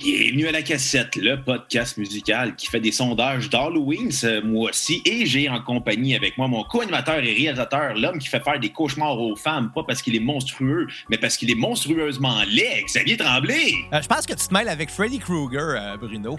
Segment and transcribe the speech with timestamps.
[0.00, 5.00] Bienvenue à la cassette, le podcast musical qui fait des sondages d'Halloween ce mois-ci.
[5.06, 8.70] Et j'ai en compagnie avec moi mon co-animateur et réalisateur, l'homme qui fait faire des
[8.70, 13.16] cauchemars aux femmes, pas parce qu'il est monstrueux, mais parce qu'il est monstrueusement laid, Xavier
[13.16, 13.70] Tremblay.
[13.92, 16.36] Euh, je pense que tu te mêles avec Freddy Krueger, euh, Bruno.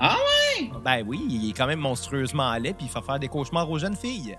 [0.00, 0.16] Ah
[0.58, 0.68] ouais?
[0.84, 3.78] Ben oui, il est quand même monstrueusement laid puis il fait faire des cauchemars aux
[3.78, 4.36] jeunes filles.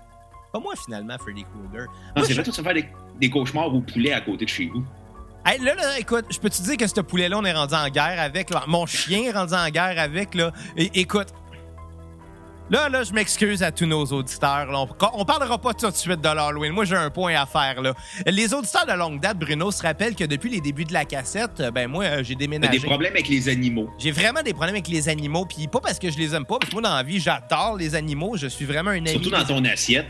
[0.52, 1.86] Pas moi, finalement, Freddy Krueger.
[2.14, 4.44] Non, c'est je- vrai, toi, tu vas faire des, des cauchemars au poulet à côté
[4.44, 4.84] de chez vous.
[5.44, 7.88] Hey, là, là, écoute, je peux te dire que ce poulet-là, on est rendu en
[7.88, 8.50] guerre avec.
[8.50, 8.64] là.
[8.66, 10.52] Mon chien est rendu en guerre avec, là?
[10.76, 11.28] Écoute.
[12.70, 14.70] Là, là, je m'excuse à tous nos auditeurs.
[14.70, 14.78] là.
[14.78, 16.72] On, on parlera pas tout de suite de l'Halloween.
[16.72, 17.94] Moi, j'ai un point à faire, là.
[18.26, 21.60] Les auditeurs de longue date, Bruno, se rappellent que depuis les débuts de la cassette,
[21.74, 22.78] ben moi, euh, j'ai déménagé.
[22.78, 23.90] des problèmes avec les animaux.
[23.98, 26.58] J'ai vraiment des problèmes avec les animaux, puis pas parce que je les aime pas,
[26.58, 28.36] parce que moi, dans la vie, j'adore les animaux.
[28.36, 29.10] Je suis vraiment un ami.
[29.10, 30.08] Surtout dans ton assiette,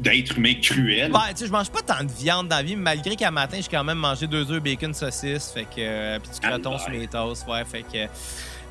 [0.00, 1.12] d'être humain cruel.
[1.12, 3.58] Ouais, tu sais, je mange pas tant de viande dans la vie, malgré qu'à matin,
[3.60, 5.68] j'ai quand même mangé deux œufs, bacon, saucisse, fait que.
[5.78, 8.06] euh, puis du croton sur mes toasts, ouais, fait que.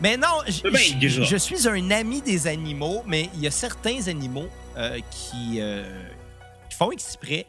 [0.01, 0.27] Mais non,
[0.69, 0.79] bien
[1.23, 5.85] je suis un ami des animaux, mais il y a certains animaux euh, qui, euh,
[6.69, 7.45] qui font exprès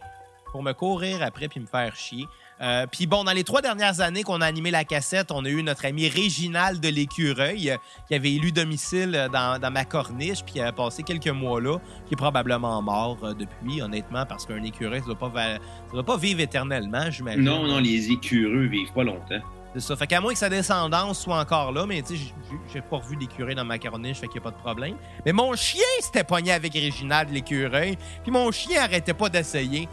[0.52, 2.24] pour me courir après puis me faire chier.
[2.62, 5.48] Euh, puis bon, dans les trois dernières années qu'on a animé la cassette, on a
[5.50, 7.76] eu notre ami Réginal de l'écureuil euh,
[8.08, 11.78] qui avait élu domicile dans, dans ma corniche puis qui a passé quelques mois là,
[12.06, 15.92] qui est probablement mort euh, depuis, honnêtement, parce qu'un écureuil, ça doit pas, va- ça
[15.92, 17.42] doit pas vivre éternellement, j'imagine.
[17.42, 19.42] Non, non, les écureux vivent pas longtemps.
[19.76, 19.96] C'est ça.
[19.96, 22.24] Fait qu'à moins que sa descendance soit encore là, mais tu sais,
[22.72, 24.96] j'ai- pas revu d'écureuil dans ma corniche, fait qu'il n'y a pas de problème.
[25.26, 29.86] Mais mon chien s'était pogné avec Réginald l'écureuil, puis mon chien arrêtait pas d'essayer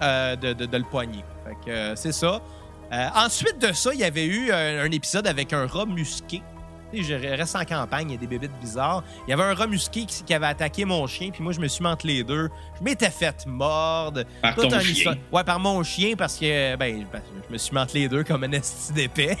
[0.00, 1.22] euh, de, le pogner.
[1.44, 2.40] Fait que euh, c'est ça.
[2.90, 6.40] Euh, ensuite de ça, il y avait eu un épisode avec un rat musqué.
[6.92, 9.02] Je reste en campagne, il y a des bébites bizarres.
[9.26, 11.60] Il y avait un rat musqué qui, qui avait attaqué mon chien, puis moi, je
[11.60, 12.48] me suis mis entre les deux.
[12.78, 14.22] Je m'étais fait mordre.
[14.42, 14.80] Par ton chien?
[14.80, 17.04] histoire- Ouais, par mon chien, parce que ben,
[17.48, 19.36] je me suis mis entre les deux comme un esti d'épais.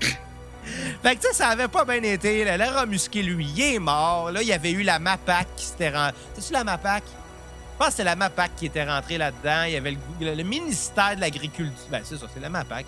[1.02, 2.44] fait que tu sais, ça avait pas bien été.
[2.44, 4.30] Le, le rat musqué, lui, il est mort.
[4.30, 6.14] Là, il y avait eu la MAPAC qui s'était rentrée.
[6.34, 7.02] C'est-tu la MAPAC?
[7.06, 9.62] Je pense que c'était la MAPAC qui était rentrée là-dedans.
[9.66, 11.72] Il y avait le, le- le ministère de l'Agriculture.
[11.90, 12.86] Ben, c'est ça, c'est la MAPAC.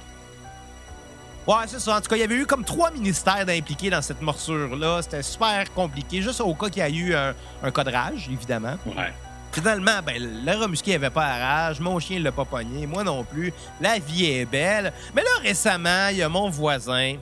[1.47, 1.97] Ouais, c'est ça.
[1.97, 5.03] En tout cas, il y avait eu comme trois ministères impliqués dans cette morsure-là.
[5.03, 8.77] C'était super compliqué, juste au cas qu'il y a eu un, un codrage, évidemment.
[8.87, 9.13] Ouais.
[9.53, 13.03] Finalement, ben, le rat musqué avait pas à rage, mon chien l'a pas pogné, moi
[13.03, 13.53] non plus.
[13.81, 14.93] La vie est belle.
[15.15, 17.17] Mais là, récemment, il y a mon voisin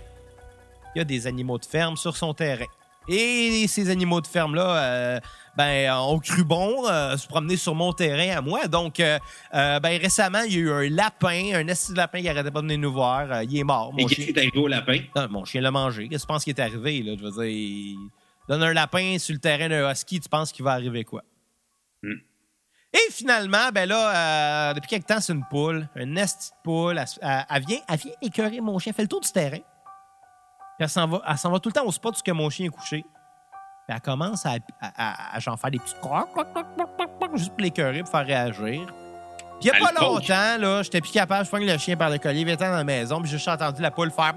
[0.93, 2.67] qui a des animaux de ferme sur son terrain.
[3.09, 5.21] Et ces animaux de ferme-là, euh,
[5.59, 8.69] ben, ont cru bon euh, se promener sur mon terrain à moi.
[8.69, 9.19] Donc, euh,
[9.55, 12.53] euh, ben, récemment, il y a eu un lapin, un esti de lapin qui arrêtait
[12.53, 13.31] pas de venir nous voir.
[13.33, 14.25] Euh, il est mort, Et mon qu'est-ce chien.
[14.27, 15.01] qui est arrivé au lapin?
[15.17, 16.09] Non, mon chien l'a mangé.
[16.09, 17.03] Qu'est-ce que tu penses qui est arrivé?
[17.03, 17.15] Là?
[17.19, 17.99] Je veux dire, il
[18.49, 21.23] donne un lapin sur le terrain d'un husky, tu penses qu'il va arriver quoi?
[22.05, 22.13] Hmm.
[22.95, 26.97] Et finalement, ben là, euh, depuis quelque temps, c'est une poule, une esti de poule.
[26.99, 29.59] Elle, elle- elle vient, elle vient écœurer mon chien, elle fait le tour du terrain.
[29.59, 29.65] Puis
[30.79, 32.67] elle s'en va, elle s'en va tout le temps au spot où que mon chien
[32.67, 33.05] est couché.
[33.89, 34.91] Puis elle commence à, à,
[35.33, 36.29] à- à genre faire des croc,
[37.37, 38.59] juste pour l'écœurer, pour faire réagir.
[38.61, 40.29] Puis il y a Elle pas coach.
[40.29, 42.71] longtemps, là, j'étais plus capable, je pogne le chien par le collier, il était dans
[42.77, 44.35] la maison, puis j'ai juste entendu la poule faire.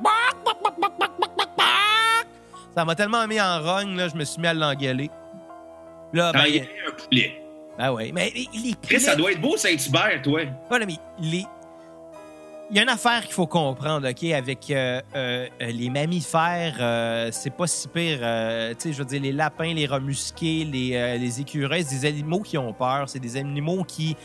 [2.76, 5.12] Ça m'a tellement mis en rogne, là, je me suis mis à l'engueuler.
[6.14, 7.42] Là, ben, il y a un poulet.
[7.78, 10.42] ben ouais, mais les, les Chris, ça poulets- doit être beau, Saint-Hubert, toi.
[10.70, 11.46] voilà, mais les-
[12.72, 17.28] Il y a une affaire qu'il faut comprendre, OK, avec euh, euh, les mammifères, euh,
[17.34, 18.20] c'est pas si pire.
[18.20, 22.06] tu sais, je veux dire, les lapins, les rats musqués, les, les écureuils, c'est des
[22.06, 23.10] animaux qui ont peur.
[23.10, 24.16] C'est des animaux qui,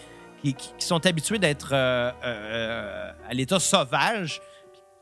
[0.45, 4.41] qui, sont habitués d'être à l'état sauvage,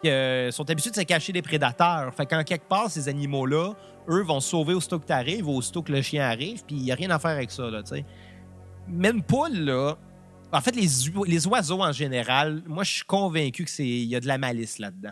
[0.02, 0.08] qui
[0.50, 2.14] sont habitués de se cacher des prédateurs.
[2.14, 3.74] Fait qu'en quelque part, ces animaux-là,
[4.08, 6.82] eux, vont se sauver aussitôt que tu arrives, aussitôt que le chien arrive, puis il
[6.82, 8.06] n'y a rien à faire avec ça, là, tu sais.
[8.88, 9.98] Une poule, là,
[10.54, 14.20] en fait, les, oi- les oiseaux en général, moi, je suis convaincu qu'il y a
[14.20, 15.10] de la malice là-dedans.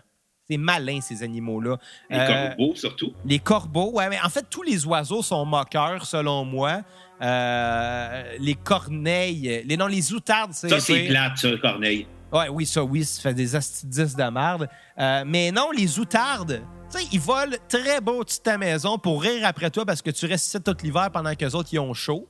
[0.50, 1.76] C'est malin, ces animaux-là.
[2.10, 3.12] Les Euh, corbeaux, surtout.
[3.24, 6.82] les corbeaux, ouais, mais en fait, tous les oiseaux sont moqueurs, selon moi.
[7.20, 10.68] Euh, les corneilles, les, non, les outardes, c'est.
[10.68, 12.06] Ça, c'est plate, ça, Corneille.
[12.32, 14.68] Ouais, oui, ça, oui, ça fait des astidis de merde.
[14.98, 18.98] Euh, mais non, les outardes, tu sais, ils volent très beau au-dessus de ta maison
[18.98, 21.68] pour rire après toi parce que tu restes ici tout l'hiver pendant que les autres,
[21.72, 22.26] ils ont chaud.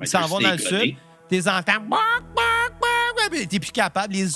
[0.00, 0.96] Ils Ben, s'en tu vont dans le sud.
[1.28, 1.40] T'es
[3.30, 4.14] puis T'es plus capable.
[4.14, 4.26] Les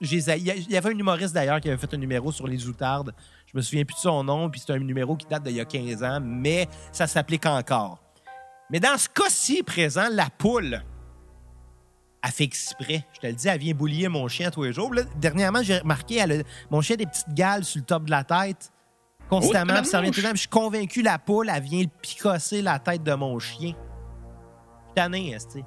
[0.00, 3.12] Il y avait un humoriste d'ailleurs qui avait fait un numéro sur les outardes.
[3.46, 5.60] Je me souviens plus de son nom, puis c'est un numéro qui date d'il y
[5.60, 8.00] a 15 ans, mais ça s'applique encore.
[8.70, 10.82] Mais dans ce cas-ci présent, la poule,
[12.22, 13.04] elle fait exprès.
[13.14, 14.92] Je te le dis, elle vient boulier mon chien tous les jours.
[14.92, 18.04] Là, dernièrement, j'ai remarqué, elle a- mon chien a des petites gales sur le top
[18.04, 18.70] de la tête.
[19.28, 20.34] Constamment, Oh, puis ça revient tout le temps.
[20.34, 23.72] Je suis convaincu, la poule, elle vient picosser la tête de mon chien.
[24.94, 25.64] Tanné, esti.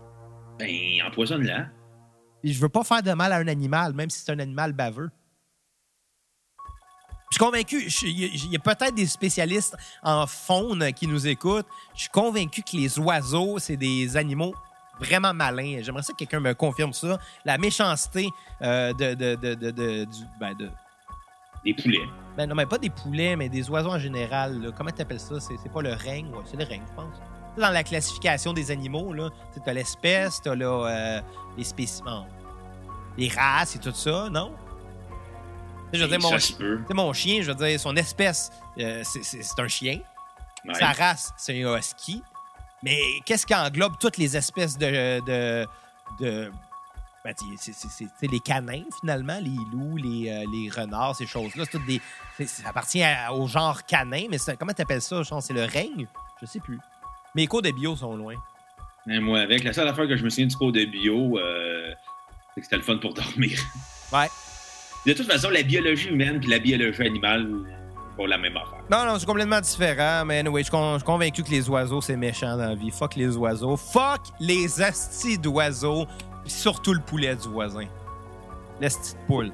[0.59, 1.67] Ben, empoisonne-la.
[2.43, 5.09] Je veux pas faire de mal à un animal, même si c'est un animal baveux.
[7.31, 11.67] Je suis convaincu, il y a- peut-être des spécialistes en faune qui nous écoutent.
[11.93, 14.53] Je suis convaincu que les oiseaux, c'est des animaux
[14.99, 15.79] vraiment malins.
[15.81, 17.19] J'aimerais ça que quelqu'un me confirme ça.
[17.45, 18.29] La méchanceté
[18.63, 19.71] euh, de, de, de, de,
[20.05, 20.71] du- ben, de-
[21.63, 22.07] Des poulets.
[22.35, 24.59] ben non, mais pas des poulets, mais des oiseaux en général.
[24.61, 24.71] là.
[24.75, 25.39] Comment tu appelles ça?
[25.39, 26.29] C'est c'est pas le règne?
[26.33, 27.15] Ouais, c'est le règne, je pense.
[27.57, 30.55] Dans la classification des animaux, là, tu as l'espèce, tu as
[31.57, 32.25] les spécimens,
[33.17, 34.53] les races et tout ça, non?
[35.91, 36.55] Tu sais, Je veux dire, mon, chi-
[36.93, 39.99] mon chien, je veux dire, son espèce, euh, c'est- un chien.
[40.65, 40.73] Ouais.
[40.75, 42.21] Sa race, c'est un husky.
[42.83, 45.19] Mais qu'est-ce qui englobe toutes les espèces de.
[45.25, 45.67] de,
[46.19, 46.51] de
[47.25, 51.65] ben, tu sais, c'est- les canins, finalement, les loups, les, euh, les renards, ces choses-là.
[52.45, 55.21] Ça appartient à- au genre canin, mais comment t'appelles ça?
[55.23, 56.07] Je pense que c'est le règne?
[56.41, 56.79] Je sais plus.
[57.35, 58.35] Mes cours de bio sont loin.
[59.05, 61.91] Moi, avec la seule affaire que je me souviens du cours de bio, euh,
[62.53, 63.59] c'est que c'était le fun pour dormir.
[64.11, 64.27] Ouais.
[65.05, 67.47] De toute façon, la biologie humaine et la biologie animale
[68.17, 68.81] font la même affaire.
[68.89, 72.15] Non, non, c'est complètement différent, mais anyway, je suis con- convaincu que les oiseaux, c'est
[72.17, 72.89] méchant dans la vie.
[72.89, 73.77] Fuck les oiseaux.
[73.77, 76.07] Fuck les astis d'oiseaux.
[76.45, 77.85] Surtout le poulet du voisin.
[78.81, 79.51] L'asti de poule.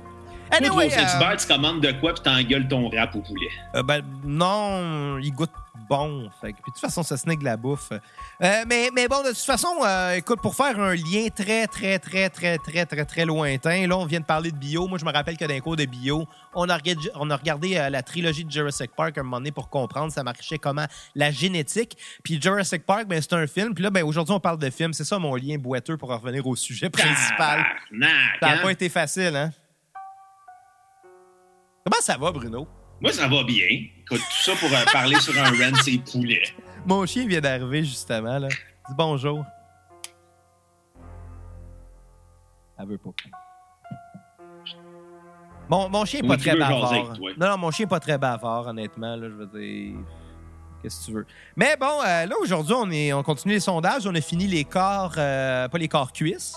[0.52, 3.50] Anyway, au euh, tu commandes de quoi puis t'engueules ton rap au poulet?
[3.76, 5.52] euh, ben, non, il goûte
[5.90, 6.30] bon.
[6.42, 7.92] Fait que- puis de toute façon, ça snake de la bouffe.
[7.92, 12.00] Euh, mais, mais bon, de toute façon, euh, écoute, pour faire un lien très, très,
[12.00, 14.88] très, très, très, très, très lointain, là, on vient de parler de bio.
[14.88, 17.78] Moi, je me rappelle que les cours de bio, on a regardé, on a regardé
[17.78, 20.86] euh, la trilogie de Jurassic Park à un moment donné pour comprendre ça marchait comment
[21.16, 21.98] la génétique.
[22.24, 23.74] Puis Jurassic Park, ben, c'est un film.
[23.74, 24.94] Puis là, ben, aujourd'hui, on parle de film.
[24.94, 27.64] C'est ça mon lien boiteux pour en revenir au sujet principal.
[27.92, 28.60] Tabarnak, Ça n'a hein?
[28.64, 29.52] pas été facile, hein?
[31.84, 32.68] Comment ça va, Bruno?
[33.02, 33.66] Moi, ça va bien.
[34.02, 36.44] Écoute, tout ça pour euh, parler sur un rent, c'est poulet.
[36.86, 38.48] Mon chien vient d'arriver, justement, là.
[38.48, 39.44] Dis bonjour.
[42.78, 43.10] Elle veut pas.
[45.68, 47.18] Mon, mon chien est Oui, pas très bavard.
[47.38, 49.96] Non, non, mon chien est pas très bavard, honnêtement, là, je veux dire...
[50.82, 51.26] Qu'est-ce que tu veux?
[51.56, 54.06] Mais bon, euh, là, aujourd'hui, on, est, on continue les sondages.
[54.06, 55.16] On a fini les corps...
[55.18, 56.56] euh, pas les corps cuisses.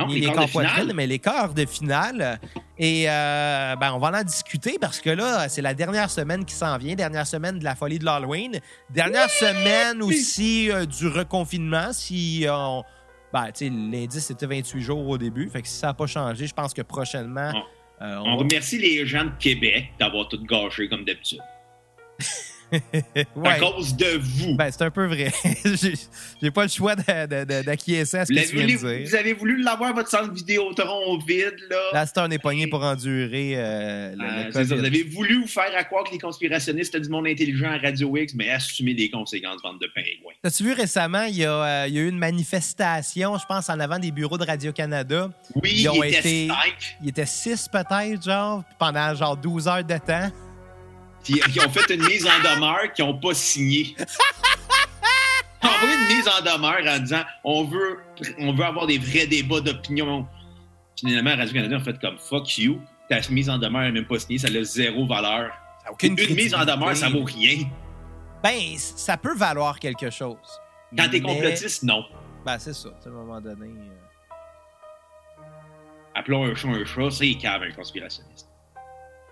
[0.00, 0.50] Non, ni les de finale?
[0.50, 1.18] poitrine, mais les
[1.54, 2.40] de finale.
[2.78, 6.54] Et euh, ben, on va en discuter parce que là, c'est la dernière semaine qui
[6.54, 8.58] s'en vient, dernière semaine de la folie de l'Halloween,
[8.88, 11.92] dernière semaine aussi euh, du reconfinement.
[11.92, 12.82] Si on.
[13.32, 15.48] Ben, tu sais, l'indice c'était 28 jours au début.
[15.50, 17.52] Fait que si ça n'a pas changé, je pense que prochainement.
[17.52, 17.62] Bon.
[18.02, 21.40] euh, On on remercie les gens de Québec d'avoir tout gâché comme d'habitude.
[23.36, 23.48] Ouais.
[23.48, 24.54] À cause de vous.
[24.56, 25.32] Ben, c'est un peu vrai.
[26.40, 28.72] J'ai- pas le choix de- de- de- d'acquiescer à ce vous, que tu viens avez,
[28.74, 29.08] de voulu- dire.
[29.08, 31.76] vous avez voulu l'avoir, votre centre Vidéotron vide, là.
[31.92, 34.74] Là, c'est un épogné pour endurer euh, le, Euh, le c'est ça, COVID.
[34.80, 37.78] vous avez voulu vous faire à croire que les conspirationnistes étaient du monde intelligent à
[37.78, 40.32] Radio X, mais assumez les conséquences, bande de pingouins.
[40.42, 43.68] T'as-tu vu récemment, il y, a, euh, il y a eu une manifestation, je pense,
[43.68, 45.30] en avant des bureaux de Radio-Canada.
[45.56, 49.68] Oui, Ils ont il était été- cinq, Il était six peut-être, genre, pendant genre 12
[49.68, 50.30] heures de temps.
[51.24, 53.94] Puis qui ont fait une mise en demeure qui n'ont pas signé.
[53.98, 57.98] Ils ont envoyé une mise en demeure en disant on veut,
[58.38, 60.26] on veut avoir des vrais débats d'opinion.
[60.98, 62.80] Finalement, Radio-Canada a fait comme fuck you.
[63.08, 65.52] Ta mise en demeure n'est même pas signée, ça a zéro valeur.
[66.02, 67.64] Une, mise en demeure, ça vaut rien.
[68.42, 70.36] Ben, ça peut valoir quelque chose.
[70.96, 72.04] Quand t'es Mais- complotiste, non.
[72.44, 72.88] Ben, c'est ça.
[73.04, 73.66] À un moment donné.
[73.66, 73.96] euh,
[76.14, 78.48] Appelons un chat un chat, c'est cave un conspirationniste.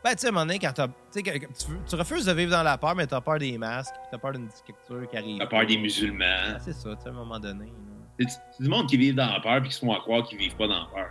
[0.04, 2.62] Ben, tu sais, à un moment donné, quand t'as- tu tu, refuses de vivre dans
[2.62, 5.38] la peur, mais t'as peur des masques, t'as peur d'une dictature qui arrive.
[5.38, 6.58] T'as peur des Ah, musulmans.
[6.64, 7.72] c'est ça, tu sais, à un moment donné.
[8.20, 10.38] C'est du monde qui vit dans la peur puis qui se font à croire qu'ils
[10.38, 11.08] vivent pas dans la peur.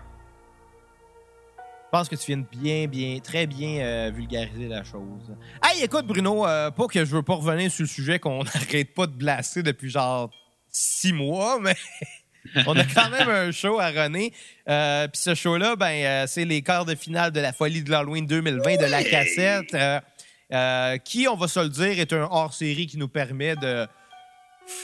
[1.86, 5.34] Je pense que tu viens de bien, bien, très bien euh, vulgariser la chose.
[5.64, 8.94] Hey, écoute, Bruno, euh, pas que je veux pas revenir sur le sujet qu'on n'arrête
[8.94, 10.30] pas de blaster depuis genre
[10.70, 11.76] six mois, mais
[12.66, 14.32] on a quand même un show à René.
[14.70, 17.92] Euh, Puis ce show-là, ben, euh, c'est les quarts de finale de la folie de
[17.92, 19.76] l'Halloween 2020 de la cassette,
[20.54, 23.86] euh, qui, on va se le dire, est un hors-série qui nous permet de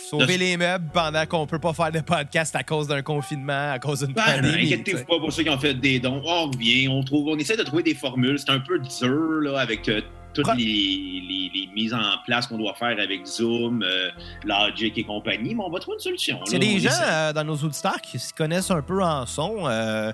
[0.10, 3.72] sauver De- les meubles pendant qu'on peut pas faire de podcast à cause d'un confinement,
[3.74, 4.68] à cause d'une Ben, pandémie.
[4.70, 4.74] sais.
[4.76, 6.22] inquiétez-vous pas pour ceux qui ont fait des dons.
[6.26, 8.40] On revient, on trouve, on essaie de trouver des formules.
[8.40, 9.90] C'est un peu dur là, avec
[10.34, 14.10] toutes les, les- les mises en place qu'on doit faire avec Zoom, euh,
[14.46, 16.40] Logic et compagnie, mais on va trouver une solution.
[16.46, 20.12] C'est des gens euh, dans nos auditeurs qui se connaissent un peu en son, euh,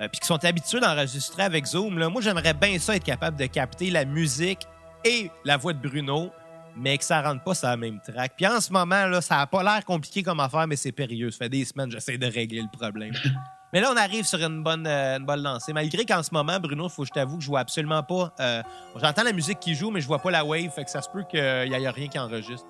[0.00, 1.98] euh, puis qui sont habitués d'enregistrer avec Zoom.
[1.98, 2.08] là.
[2.08, 4.60] Moi, j'aimerais bien ça être capable de capter la musique
[5.04, 6.30] et la voix de Bruno,
[6.76, 8.32] mais que ça rentre pas sur la même track.
[8.36, 11.30] Puis en ce moment, là, ça a pas l'air compliqué comme affaire, mais c'est périlleux.
[11.30, 13.12] Ça fait des semaines que j'essaie de régler le problème.
[13.72, 15.72] mais là, on arrive sur une bonne, euh, une bonne lancée.
[15.72, 18.32] Malgré qu'en ce moment, Bruno, faut que je t'avoue que je vois absolument pas.
[18.40, 18.62] euh,
[18.96, 21.08] J'entends la musique qui joue, mais je vois pas la wave, fait que ça se
[21.10, 22.66] peut qu'il y ait rien qui enregistre.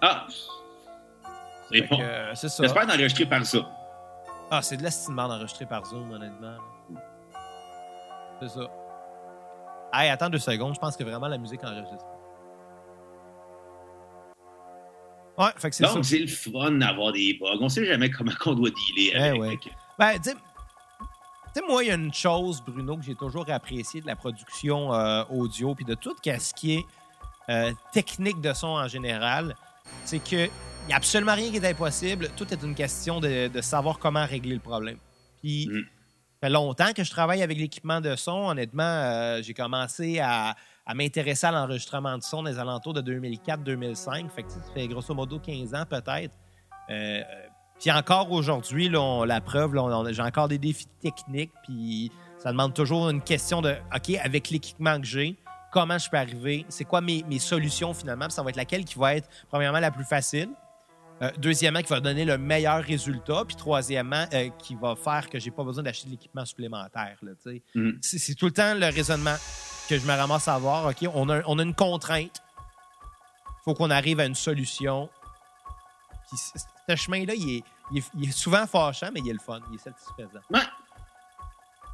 [0.00, 0.26] Ah!
[1.72, 1.98] C'est bon.
[2.00, 2.62] euh, c'est ça.
[2.64, 3.58] J'espère d'enregistrer par ça.
[4.50, 6.56] Ah, c'est de l'estimement enregistré par Zoom, honnêtement.
[8.40, 8.60] C'est ça.
[9.94, 12.04] Hey, attends deux secondes, je pense que vraiment la musique enregistre.
[15.38, 15.94] Ouais, fait que c'est ça.
[15.94, 17.56] Donc, c'est le fun d'avoir des bugs.
[17.60, 19.40] On sait jamais comment on doit dealer Eh avec.
[19.40, 19.58] ouais.
[19.98, 24.06] Ben, tu sais- moi, il y a une chose, Bruno, que j'ai toujours apprécié de
[24.06, 26.84] la production euh, audio puis de tout ce qui est
[27.50, 29.54] euh, technique de son en général,
[30.04, 32.30] c'est que il n'y a absolument rien qui est impossible.
[32.36, 34.98] Tout est une question de, de savoir comment régler le problème.
[35.40, 35.80] Puis, Mm.
[35.82, 38.48] ça fait longtemps que je travaille avec l'équipement de son.
[38.48, 40.56] Honnêtement, euh, j'ai commencé à,
[40.86, 44.28] à m'intéresser à l'enregistrement de son les alentours de 2004-2005.
[44.30, 46.34] Fait que ça fait grosso modo 15 ans peut-être.
[46.90, 47.22] Euh,
[47.82, 49.74] puis encore aujourd'hui, la preuve,
[50.12, 51.50] j'ai encore des défis techniques.
[51.64, 55.36] Puis ça demande toujours une question de OK, avec l'équipement que j'ai,
[55.72, 56.64] comment je peux arriver?
[56.68, 58.26] C'est quoi mes, mes solutions finalement?
[58.26, 60.50] Puis ça va être laquelle qui va être, premièrement, la plus facile.
[61.22, 63.42] Euh, deuxièmement, qui va donner le meilleur résultat.
[63.44, 67.16] Puis troisièmement, euh, qui va faire que j'ai pas besoin d'acheter de l'équipement supplémentaire.
[67.74, 67.90] Mm.
[68.00, 69.34] C'est tout le temps le raisonnement
[69.88, 70.86] que je me ramasse à avoir.
[70.86, 72.40] OK, on a, on a une contrainte.
[73.48, 75.10] Il faut qu'on arrive à une solution.
[76.28, 76.38] Puis
[76.88, 79.60] ce chemin-là, il est, il, est, il est souvent fâchant, mais il est le fun.
[79.70, 80.40] Il est satisfaisant.
[80.50, 80.60] Ouais.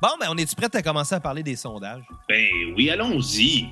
[0.00, 2.04] Bon, ben, on est-tu prêt à commencer à parler des sondages?
[2.28, 3.64] Ben oui, allons-y.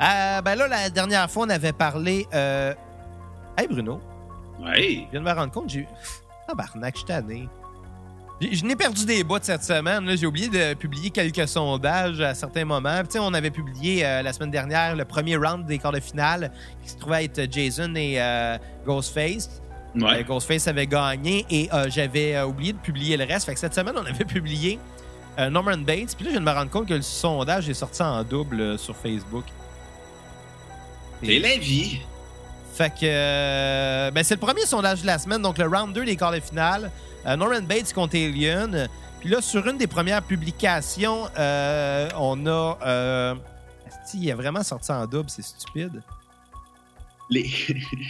[0.00, 2.26] Euh, ben là, la dernière fois, on avait parlé.
[2.32, 2.74] Euh...
[3.58, 4.00] Hey Bruno,
[4.58, 5.04] Ouais.
[5.06, 5.86] je viens de me rendre compte, j'ai.
[6.48, 7.48] Tabarnak, je suis tanné.
[8.40, 10.16] Je n'ai perdu des bouts cette semaine.
[10.16, 13.02] J'ai oublié de publier quelques sondages à certains moments.
[13.06, 16.50] Puis, on avait publié euh, la semaine dernière le premier round des quarts de finale
[16.82, 18.18] qui se trouvait être Jason et
[18.86, 19.60] Ghostface.
[19.96, 20.24] Euh, Ouais.
[20.24, 23.46] Ghostface avait gagné et euh, j'avais euh, oublié de publier le reste.
[23.46, 24.78] Fait que cette semaine, on avait publié
[25.38, 26.14] Norman Bates.
[26.16, 28.78] Puis là, je viens de me rendre compte que le sondage est sorti en double
[28.78, 29.44] sur Facebook.
[31.22, 32.00] C'est la vie.
[32.74, 36.16] Fait que ben, c'est le premier sondage de la semaine, donc le round 2 des
[36.16, 36.90] quarts de finale.
[37.24, 38.88] Norman Bates contre Alien.
[39.20, 42.78] Puis là, sur une des premières publications, euh, on a.
[42.84, 43.34] Euh,
[43.86, 46.02] asti, il a vraiment sorti en double, c'est stupide.
[47.30, 47.44] Les,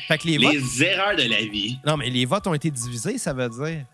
[0.09, 0.53] Fait que les votes.
[0.55, 1.79] les erreurs de la vie.
[1.87, 3.85] Non, mais les votes ont été divisés, ça veut dire.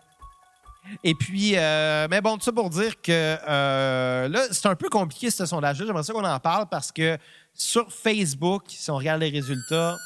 [1.02, 4.88] Et puis, euh, mais bon, tout ça pour dire que euh, là, c'est un peu
[4.88, 5.84] compliqué ce sondage-là.
[5.84, 7.18] J'aimerais ça qu'on en parle parce que
[7.54, 9.96] sur Facebook, si on regarde les résultats,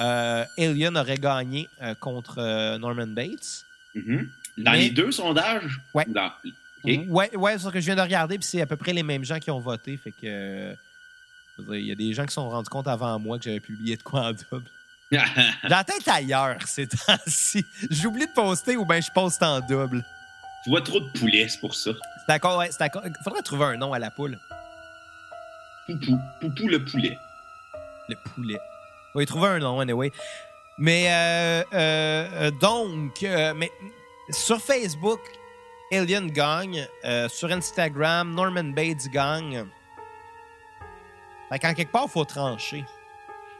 [0.00, 3.62] euh, Alien aurait gagné euh, contre euh, Norman Bates.
[3.94, 4.28] Mhm.
[4.58, 5.78] Dans Mais- les deux sondages?
[5.94, 6.04] Ouais.
[6.08, 6.32] Dans...
[7.08, 9.02] Ouais, ouais, c'est ce que je viens de regarder, puis c'est à peu près les
[9.02, 9.96] mêmes gens qui ont voté.
[9.96, 10.16] Fait que.
[10.24, 10.78] euh, je veux dire,
[11.58, 13.96] Il y a des gens qui se sont rendus compte avant moi que j'avais publié
[13.96, 14.70] de quoi en double.
[15.62, 17.64] La tête ailleurs ces temps-ci.
[17.90, 20.04] J'oublie de poster ou bien je poste en double.
[20.64, 21.92] tu vois trop de poulets, c'est pour ça.
[21.92, 23.02] C'est d'accord, ouais, c'est d'accord.
[23.22, 24.38] Faudrait trouver un nom à la poule.
[25.86, 26.18] Poupou.
[26.40, 27.16] Poupou le poulet.
[28.08, 28.58] Le poulet.
[29.14, 30.12] Oui, trouver un nom, anyway.
[30.78, 33.70] Mais, euh, euh, euh, donc, euh, mais
[34.30, 35.20] sur Facebook,
[35.92, 36.86] Alien gagne.
[37.28, 39.64] Sur Instagram, Norman Bates gagne.
[41.50, 42.84] Fait qu'en quelque part, il faut trancher.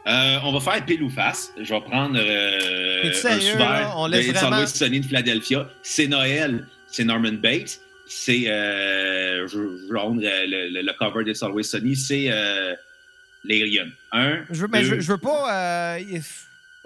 [0.07, 1.51] Euh, on va faire pile ou face.
[1.59, 3.93] Je vais prendre euh, un là?
[3.97, 5.67] On laisse de vraiment- Sunny de Philadelphia.
[5.83, 7.79] C'est Noël, c'est Norman Bates.
[8.07, 12.27] C'est, euh, je, je vais rendre euh, le, le- le cover de Always Sunny, c'est
[12.29, 12.73] euh,
[13.43, 13.91] l'Alien.
[14.13, 14.99] Un, Je veux, mais deux.
[15.01, 15.97] je veux pas.
[15.99, 16.21] Il-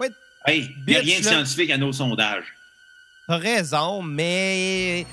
[0.00, 0.10] ouais,
[0.44, 2.46] Hey, il n'y a rien de scientifique à nos sondages.
[3.28, 5.06] T'as raison, mais.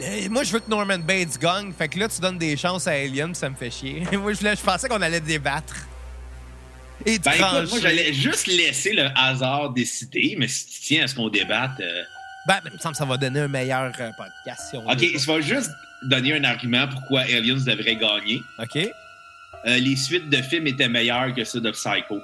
[0.00, 1.72] Euh, Moi, je veux que Norman Bates gagne.
[1.72, 4.02] Fait que là, tu donnes des chances à Alien, ça me fait chier.
[4.12, 5.74] moi, je, pensais qu'on allait débattre.
[7.06, 11.06] Et Ben écoute, moi j'allais juste laisser le hasard décider, mais si tu tiens à
[11.06, 11.80] ce qu'on débatte.
[11.80, 12.02] euh,
[12.46, 14.98] Ben, il me semble que ça va donner un meilleur euh, podcast si on Ok,
[14.98, 15.70] je vais juste
[16.02, 18.42] donner un argument pourquoi Aliens devrait gagner.
[18.58, 18.76] OK.
[19.66, 22.20] Euh, les suites de films étaient meilleures que ceux de Psycho.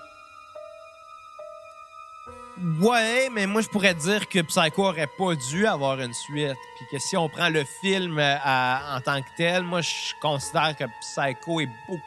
[2.81, 6.57] Ouais, mais moi, je pourrais dire que Psycho aurait pas dû avoir une suite.
[6.77, 10.15] Puis que si on prend le film euh, à- en tant que tel, moi, je
[10.21, 12.01] considère que Psycho est, beaucoup,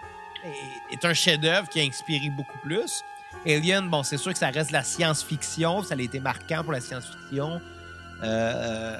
[0.44, 3.04] est, est un chef-d'œuvre qui a inspiré beaucoup plus.
[3.46, 5.84] Alien, bon, c'est sûr que ça reste de la science-fiction.
[5.84, 7.62] Ça a été marquant pour la science-fiction.
[8.24, 8.98] Euh,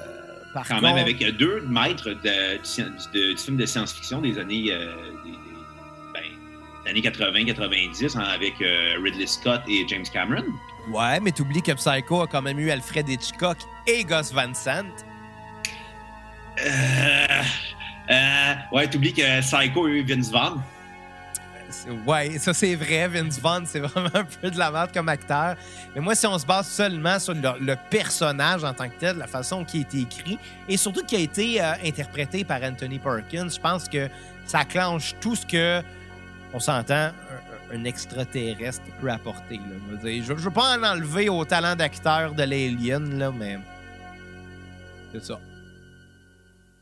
[0.54, 4.20] par Quand contre, même avec euh, deux maîtres de, du, de- du film de science-fiction
[4.20, 5.32] des années, euh, des
[6.88, 10.44] années 80-90 hein, avec euh, Ridley Scott et James Cameron.
[10.88, 14.84] Ouais, mais t'oublies que Psycho a quand même eu Alfred Hitchcock et Gus Van Sant.
[16.58, 17.42] Euh,
[18.10, 20.60] euh, ouais, t'oublies que Psycho a eu Vince Vaughn.
[22.06, 23.06] Ouais, ça c'est vrai.
[23.08, 25.56] Vince Vaughn, c'est vraiment un peu de la merde comme acteur.
[25.94, 29.18] Mais moi, si on se base seulement sur le, le personnage en tant que tel,
[29.18, 32.98] la façon qui a été écrit, et surtout qui a été euh, interprété par Anthony
[32.98, 34.08] Perkins, je pense que
[34.44, 35.82] ça clenche tout ce que,
[36.52, 36.94] on s'entend,
[37.72, 39.56] un, un extraterrestre peut apporter.
[39.56, 39.62] là.
[39.90, 43.30] Je veux dire, je, je veux pas en enlever au talent d'acteur de l'Alien, là,
[43.30, 43.58] mais
[45.12, 45.38] c'est ça.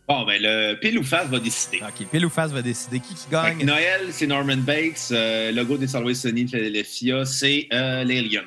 [0.08, 1.82] Bon, ben, le pile ou face va décider.
[1.86, 3.62] OK, pile ou face va décider qui qui gagne?
[3.62, 5.08] Noël, c'est Norman Bates.
[5.12, 8.44] Euh, logo des Always Sunny de Philadelphia, c'est euh, l'Alien.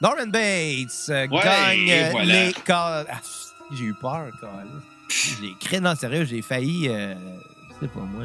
[0.00, 2.24] Norman Bates euh, Ouais, gagne voilà.
[2.46, 2.54] les.
[2.68, 3.04] Ah,
[3.76, 4.48] j'ai eu peur, quand
[5.40, 6.88] J'ai créé dans le sérieux, j'ai failli.
[6.88, 7.14] euh,
[7.68, 8.24] je sais pas moi.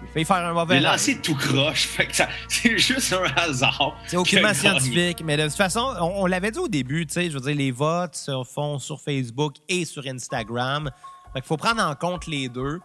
[0.00, 1.86] J'ai failli faire un mauvais lancé tout croche.
[1.86, 3.96] Fait que ça, c'est juste un hasard.
[4.06, 7.30] C'est aucunement scientifique, mais de toute façon, on, on l'avait dit au début, tu sais,
[7.30, 10.90] je veux dire, les votes se font sur Facebook et sur Instagram.
[11.32, 12.80] Fait qu'il faut prendre en compte les deux.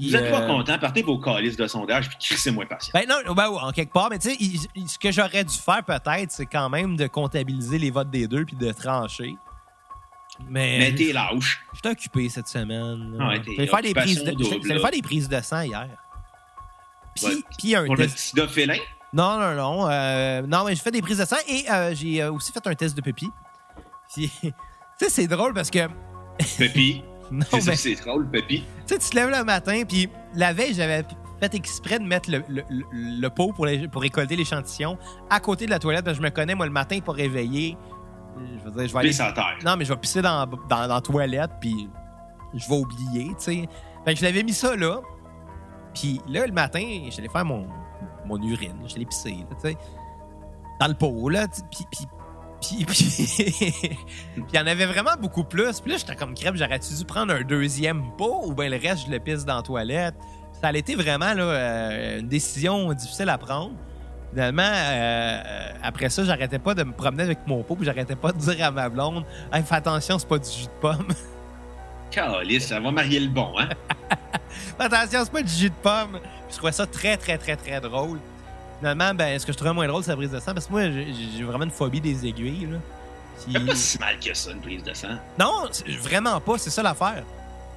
[0.00, 2.92] Vous êtes pas euh, content, partez vos calices de sondage, puis crissez-moi patient.
[2.94, 4.36] Ben non, ben, en quelque part, mais tu sais,
[4.86, 8.44] ce que j'aurais dû faire peut-être, c'est quand même de comptabiliser les votes des deux
[8.44, 9.34] puis de trancher.
[10.48, 11.60] Mais, Mais t'es lâche.
[11.74, 13.16] j'étais occupé cette semaine.
[13.18, 15.88] ouais, J'allais faire des prises de, double, faire des prises de sang hier.
[17.14, 17.32] Puis, Ouais.
[17.58, 18.48] puis un Pour le test.
[18.48, 18.76] félin,
[19.12, 19.88] Non, non, non.
[19.90, 22.64] euh, non, mais j'ai fait des prises de sang et euh, j'ai euh, aussi fait
[22.66, 23.00] un test de.
[23.00, 23.28] Puis,
[24.14, 25.88] tu sais, c'est drôle parce que.
[26.56, 27.02] Pépi.
[27.30, 28.60] Non, ça, mais c'est drôle, Pépi.
[28.86, 31.04] tu sais, tu te lèves le matin, puis la veille, j'avais
[31.38, 34.96] fait exprès de mettre le, le- le- le pot pour, les- pour récolter l'échantillon
[35.28, 37.76] à côté de la toilette, parce que je me connais, moi, le matin, pour réveiller.
[38.58, 39.20] Je veux dire, je vais aller.
[39.20, 39.58] À terre.
[39.64, 41.88] Non, mais je vais pisser dans, dans, dans la toilette, puis
[42.54, 43.68] je vais oublier, tu sais.
[44.04, 45.00] Fait que je l'avais mis ça là.
[45.94, 47.66] Puis là, le matin, j'allais faire mon,
[48.26, 48.76] mon urine.
[48.86, 49.76] J'allais pisser, là, tu sais.
[50.80, 51.46] Dans le pot, là.
[51.70, 51.84] Puis.
[51.90, 52.06] puis
[52.60, 55.80] puis, puis, puis il y en avait vraiment beaucoup plus.
[55.80, 59.06] Puis là, j'étais comme crêpe, j'aurais-tu dû prendre un deuxième pot ou bien le reste,
[59.06, 60.16] je le pisse dans la toilette?
[60.60, 63.74] Ça a été vraiment là, euh, une décision difficile à prendre.
[64.30, 68.16] Finalement, euh, euh, après ça, j'arrêtais pas de me promener avec mon pot, puis j'arrêtais
[68.16, 71.08] pas de dire à ma blonde hey, Fais attention, c'est pas du jus de pomme.
[72.10, 73.68] Calice, ça va marier le bon, hein?
[74.78, 76.18] Fais attention, c'est pas du jus de pomme.
[76.20, 78.18] Puis je trouvais ça très, très, très, très drôle.
[78.78, 80.72] Finalement, ben, ce que je trouvais moins drôle, c'est la prise de sang, parce que
[80.72, 82.66] moi, j'ai vraiment une phobie des aiguilles.
[82.70, 82.78] Là.
[83.44, 85.16] Puis- C'est pas si mal que ça, une prise de sang?
[85.38, 85.68] Non,
[86.02, 87.24] vraiment pas, c'est ça l'affaire.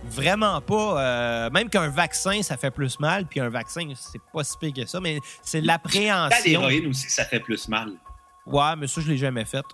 [0.04, 1.02] Vraiment pas.
[1.02, 4.74] euh, même qu'un vaccin, ça fait plus mal, puis un vaccin, c'est pas si pire
[4.74, 6.38] que ça, mais c'est l'appréhension.
[6.46, 7.94] l'héroïne aussi, ça fait plus mal.
[8.46, 9.66] Ouais, mais ça, je l'ai jamais fait.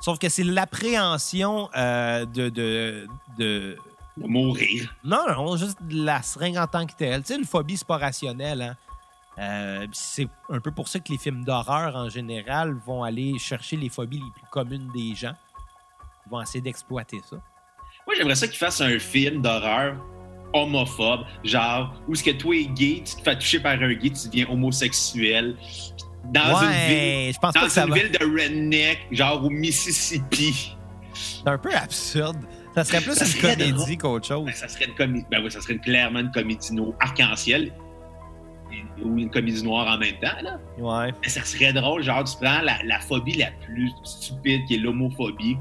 [0.00, 3.06] Sauf que c'est l'appréhension euh, de, de,
[3.38, 3.76] de.
[4.16, 4.92] De mourir.
[5.04, 7.22] Non, non, juste de la seringue en tant que telle.
[7.22, 8.60] Tu sais, une phobie, c'est pas rationnel.
[8.62, 8.76] Hein?
[9.38, 13.76] Euh, c'est un peu pour ça que les films d'horreur, en général, vont aller chercher
[13.76, 15.34] les phobies les plus communes des gens.
[16.26, 17.36] Ils vont essayer d'exploiter ça.
[18.06, 19.96] Moi, j'aimerais ça qu'ils fassent un film d'horreur
[20.52, 24.10] homophobe, genre, où est-ce que toi es gay, tu te fais toucher par un gay,
[24.10, 25.54] tu deviens homosexuel.
[26.24, 27.94] Dans une ville, ouais, je pense pas dans que ça une va.
[27.96, 30.76] ville de redneck, genre au Mississippi.
[31.14, 32.36] C'est un peu absurde.
[32.74, 34.44] Ça serait plus Ça une serait comédie qu'autre chose.
[34.46, 35.26] Ben, ça serait une comédie.
[35.30, 37.72] Ben oui, ça serait clairement une comédie arc-en-ciel.
[39.02, 40.58] Ou une comédie noire en même temps, là.
[40.78, 41.12] Ouais.
[41.22, 44.78] Mais ça serait drôle, genre, tu prends la, la phobie la plus stupide, qui est
[44.78, 45.56] l'homophobie.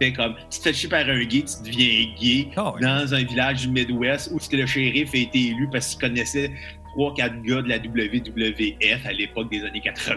[0.00, 3.68] Fait comme, tu te par un gay, tu deviens gay Oh, dans un village du
[3.68, 6.52] Midwest où le shérif a été élu parce qu'il connaissait
[6.96, 10.16] 3-4 gars de la WWF à l'époque des années 80.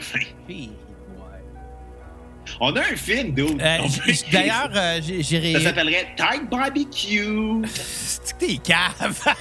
[0.49, 0.69] Ouais.
[2.59, 3.61] On a un film, dude.
[3.61, 3.77] Euh,
[4.31, 7.61] D'ailleurs, euh, ré- Ça s'appellerait Tide Barbecue.
[7.73, 9.23] C'est que t'es cave.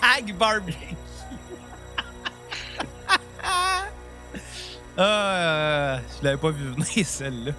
[0.00, 0.76] Tag barbecue.
[4.96, 7.52] ah, je l'avais pas vu venir, celle-là.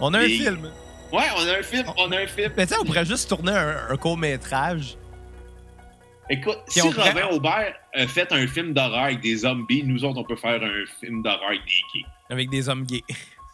[0.00, 0.70] On a un film.
[1.12, 2.52] Ouais, on a un film, on a un film.
[2.56, 4.96] Mais tu sais, on pourrait juste tourner un, un court-métrage.
[6.28, 10.18] Écoute, Puis si Robin Aubert a fait un film d'horreur avec des zombies, nous autres,
[10.20, 12.06] on peut faire un film d'horreur avec des gays.
[12.30, 13.02] Avec des hommes gays.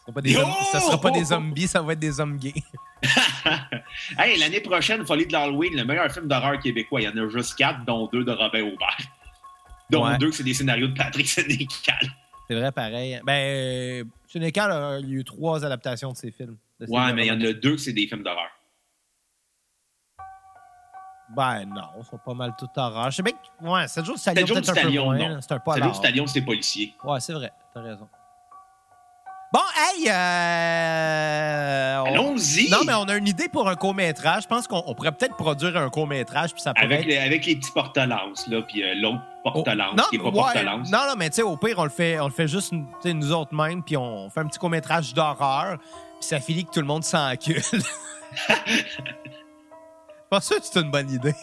[0.07, 2.53] Ce sera ça sera pas des zombies, ça va être des hommes gays.
[4.19, 7.01] hey, l'année prochaine, Folie de l'Halloween, le meilleur film d'horreur québécois.
[7.01, 8.97] Il y en a juste quatre, dont deux de Robin Aubert.
[9.89, 10.17] Dont Ouais.
[10.17, 12.09] deux c'est des scénarios de Patrick Sénécal.
[12.49, 13.19] C'est vrai, pareil.
[13.25, 16.57] Ben, euh, Sénécal, il y a eu trois adaptations de ses films.
[16.79, 18.49] de ses Ouais, mais il y en a deux que c'est des films d'horreur.
[21.35, 23.11] Ben non, ils sont pas mal tout horreur.
[23.11, 23.65] Je sais bien que.
[23.67, 25.17] Ouais, 7 jours Stallion, jours peut-être un peu Stallion, moins.
[25.17, 25.27] non.
[25.29, 25.37] là.
[25.41, 25.87] C'est un C'est là.
[25.89, 26.93] du Stallion, c'est policier.
[27.03, 27.51] Ouais, c'est vrai.
[27.73, 28.07] T'as raison.
[29.53, 30.09] Bon, hey!
[30.09, 31.99] Euh...
[32.01, 32.69] on- Allons-y!
[32.69, 34.43] Non, mais on a une idée pour un court-métrage.
[34.43, 37.17] Je pense qu'on on pourrait peut-être produire un court-métrage, puis ça pourrait Avec être- les,
[37.17, 40.91] avec les petits porte-lances, là, puis euh, l'autre porte-lance non, qui est pas ouais, porte-lance.
[40.91, 42.77] non, non, mais tu sais, au pire, on le fait, on le fait juste tu
[43.01, 46.71] sais, nous autres mêmes, puis on fait un petit court-métrage d'horreur, puis ça finit que
[46.71, 47.61] tout le monde s'encule.
[48.49, 51.33] Je pense que c'est une bonne idée.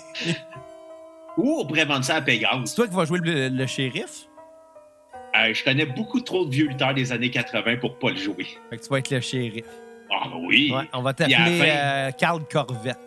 [1.38, 2.50] Ou on pourrait vendre ça à Pégase.
[2.66, 4.26] C'est toi qui vas jouer le, le shérif?
[5.36, 8.46] Euh, je connais beaucoup trop de vieux lutteurs des années 80 pour pas le jouer.
[8.70, 9.64] Fait que tu vas être le shérif.
[10.12, 10.70] Ah oui!
[10.72, 12.98] Ouais, on va t'appeler fin- euh, Carl Corvette.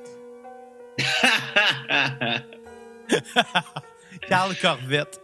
[4.30, 5.20] Carl Corvette.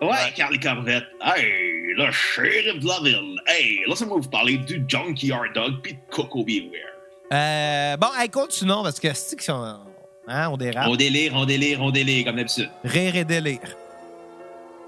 [0.00, 1.04] ouais, Carly Corvette.
[1.24, 3.40] Hey, le shérif de la ville.
[3.46, 6.88] Hey, laissez-moi vous parler du Junkyard Dog puis de Coco Beware.
[7.32, 9.76] Euh, bon, hey, continuons parce que c'est qu'on
[10.28, 10.86] hein, on dérape?
[10.88, 12.70] On délire, on délire, on délire, comme d'habitude.
[12.84, 13.60] Rire et délire.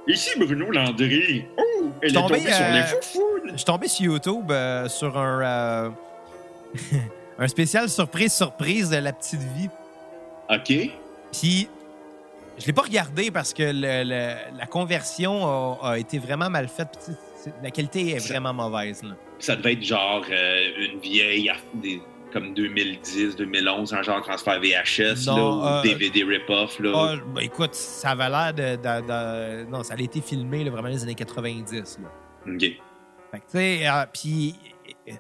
[0.09, 1.45] Ici Bruno Landry.
[1.57, 3.51] Oh, elle est Tombé, sur euh, les foufounes.
[3.53, 5.91] Je suis tombé sur YouTube euh, sur un, euh,
[7.39, 9.69] un spécial surprise-surprise de La Petite Vie.
[10.49, 10.91] OK.
[11.33, 11.69] Puis,
[12.61, 15.47] je l'ai pas regardé parce que le- le- la conversion
[15.83, 17.11] a, a été vraiment mal faite.
[17.63, 19.03] La qualité est Ça- vraiment mauvaise.
[19.03, 19.11] Là.
[19.39, 25.27] Ça devait être genre euh, une vieille, des- comme 2010, 2011, un genre transfert VHS,
[25.27, 26.79] Non, là, ou euh, DVD rip-off.
[26.79, 26.93] Là.
[26.95, 29.07] Ah, ben, écoute, ça avait l'air de, de-
[29.65, 31.99] de- Non, ça a été filmé là, vraiment dans les années 90.
[32.01, 32.09] Là.
[32.55, 32.61] OK.
[32.61, 32.77] Fait
[33.33, 34.55] que, tu sais, euh, puis.
[35.09, 35.13] euh,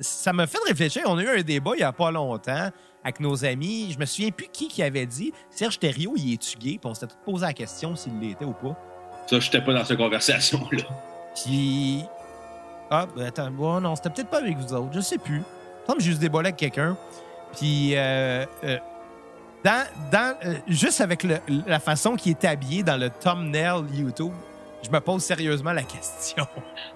[0.00, 1.02] ça m'a fait réfléchir.
[1.06, 2.70] On a eu un débat il y a pas longtemps
[3.04, 3.92] avec nos amis.
[3.92, 6.78] Je me souviens plus qui qui avait dit Serge Thériault, il est-tu gay?
[6.80, 8.76] Puis on s'était tous posé la question s'il l'était ou pas.
[9.26, 10.82] Ça, j'étais pas dans cette conversation-là.
[11.42, 12.02] Puis.
[12.90, 15.36] Ah, ben attends, ouais, non, c'était peut-être pas avec vous autres, je sais plus.
[15.36, 16.96] Il me semble que j'ai juste débollé avec quelqu'un.
[17.56, 18.78] Puis, euh, euh,
[19.64, 24.32] dans, dans, euh, juste avec le- la façon qu'il est habillé dans le thumbnail YouTube,
[24.82, 26.46] je me pose sérieusement la question.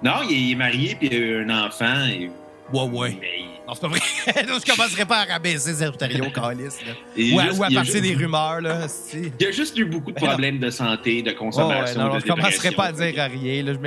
[0.03, 2.05] Non, il est, il est marié puis il a eu un enfant.
[2.09, 2.31] Et,
[2.73, 3.19] Ouais, ouais.
[3.21, 4.01] mais Non, c'est pas vrai.
[4.27, 5.73] je commencerai pas à rabaisser
[6.87, 6.93] là.
[7.17, 8.87] il Ou à, ou à partir juste- des rumeurs, là.
[9.15, 12.01] Il y a juste eu beaucoup de problèmes de santé, de Oh, ouais, consommation.
[12.01, 13.63] non, de je commencerai pas à dire à rien.
[13.63, 13.79] Là, je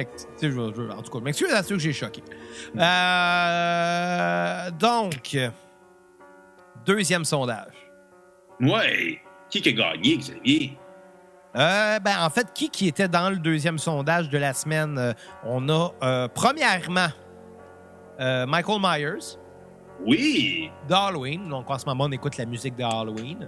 [0.48, 2.22] je- je- en tout cas, je m'excuse à ceux que j'ai choqué.
[3.40, 5.38] Euh, donc,
[6.86, 7.74] deuxième sondage.
[8.62, 9.20] Ouais.
[9.50, 10.78] Qui qui a gagné, Xavier?
[11.56, 14.98] Euh, ben, en fait, qui qui était dans le deuxième sondage de la semaine?
[15.00, 15.14] Euh,
[15.44, 17.08] on a, euh, premièrement,
[18.20, 19.38] euh, Michael Myers
[20.06, 20.70] Oui.
[20.88, 21.48] d'Halloween.
[21.50, 23.48] Donc, en ce moment, on écoute la musique de Halloween.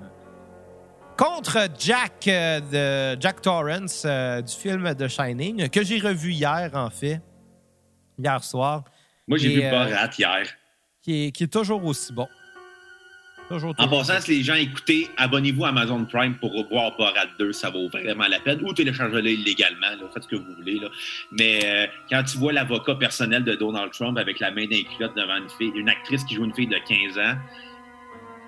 [1.18, 6.72] Contre Jack euh, de Jack Torrance euh, du film The Shining, que j'ai revu hier,
[6.74, 7.22] en fait,
[8.18, 8.84] hier soir,
[9.28, 10.44] Moi, j'ai vu Borat hier.
[11.02, 12.28] qui est, qui est toujours aussi bon.
[13.78, 17.70] En passant, si les gens écoutez, abonnez-vous à Amazon Prime pour revoir Borat 2, ça
[17.70, 18.60] vaut vraiment la peine.
[18.64, 20.80] Ou téléchargez-le illégalement, là, faites ce que vous voulez.
[20.80, 20.88] Là.
[21.32, 25.16] Mais euh, quand tu vois l'avocat personnel de Donald Trump avec la main d'un culotte
[25.16, 27.36] devant une fille, une actrice qui joue une fille de 15 ans,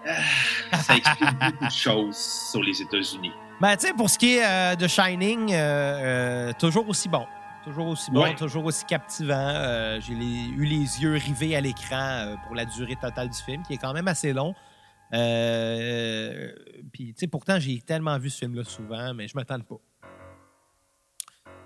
[0.05, 2.17] ah, ça explique beaucoup de choses
[2.51, 3.31] sur les États-Unis.
[3.61, 7.25] Ben, tu sais, pour ce qui est euh, de Shining, euh, toujours aussi bon.
[7.63, 8.35] Toujours aussi bon, Ouais.
[8.35, 9.33] toujours aussi captivant.
[9.55, 13.37] Euh, J'ai les- eu les yeux rivés à l'écran euh, pour la durée totale du
[13.37, 14.53] film, qui est quand même assez long.
[15.13, 16.51] Euh,
[16.91, 19.75] Puis, tu sais, pourtant, j'ai tellement vu ce film-là souvent, mais je m'attends pas.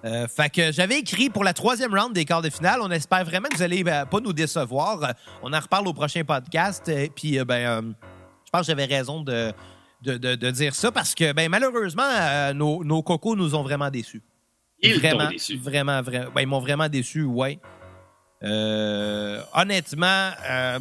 [0.05, 2.79] Euh, fait que j'avais écrit pour la troisième round des quarts de finale.
[2.81, 5.13] On espère vraiment que vous allez euh, pas nous décevoir.
[5.41, 6.87] On en reparle au prochain podcast.
[6.89, 7.95] Et puis, euh, ben,
[8.45, 9.51] je pense que j'avais raison de,
[10.03, 13.89] de, de- de dire ça parce que, ben, malheureusement, nos, nos cocos nous ont vraiment
[13.89, 14.21] déçus.
[14.83, 15.57] Ils vraiment, déçu.
[15.57, 16.29] Vraiment, vraiment.
[16.33, 17.59] Ben, ils m'ont vraiment déçu, ouais.
[18.43, 20.79] Euh, honnêtement, euh,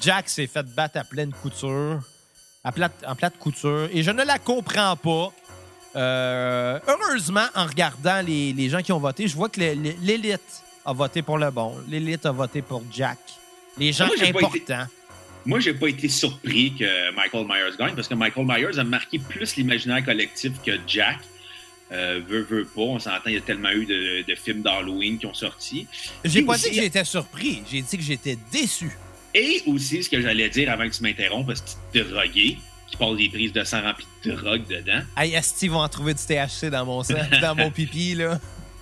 [0.00, 2.00] Jack s'est fait battre à pleine couture,
[2.64, 5.32] à plate, en plate couture, et je ne la comprends pas.
[5.96, 10.92] Euh, heureusement, en regardant les, les gens qui ont voté, je vois que l'élite a
[10.92, 11.76] voté pour le bon.
[11.88, 13.18] L'élite a voté pour Jack.
[13.78, 14.86] Les gens Moi, été- importants.
[15.46, 19.18] Moi, j'ai pas été surpris que Michael Myers gagne parce que Michael Myers a marqué
[19.18, 21.18] plus l'imaginaire collectif que Jack.
[21.90, 25.16] Euh, veut, veut pas, on s'entend, il y a tellement eu de, de films d'Halloween
[25.18, 25.86] qui ont sorti.
[26.24, 28.90] J'ai pas aussi- dit que j'étais surpris, j'ai dit que j'étais déçu.
[29.34, 32.96] Et aussi, ce que j'allais dire avant que tu m'interrompes, parce que tu drogué, qui
[32.96, 35.00] passe des prises de sang remplies de drogue dedans.
[35.16, 38.38] Hey, Asti vont en trouver du THC dans mon sang, dans mon pipi, là?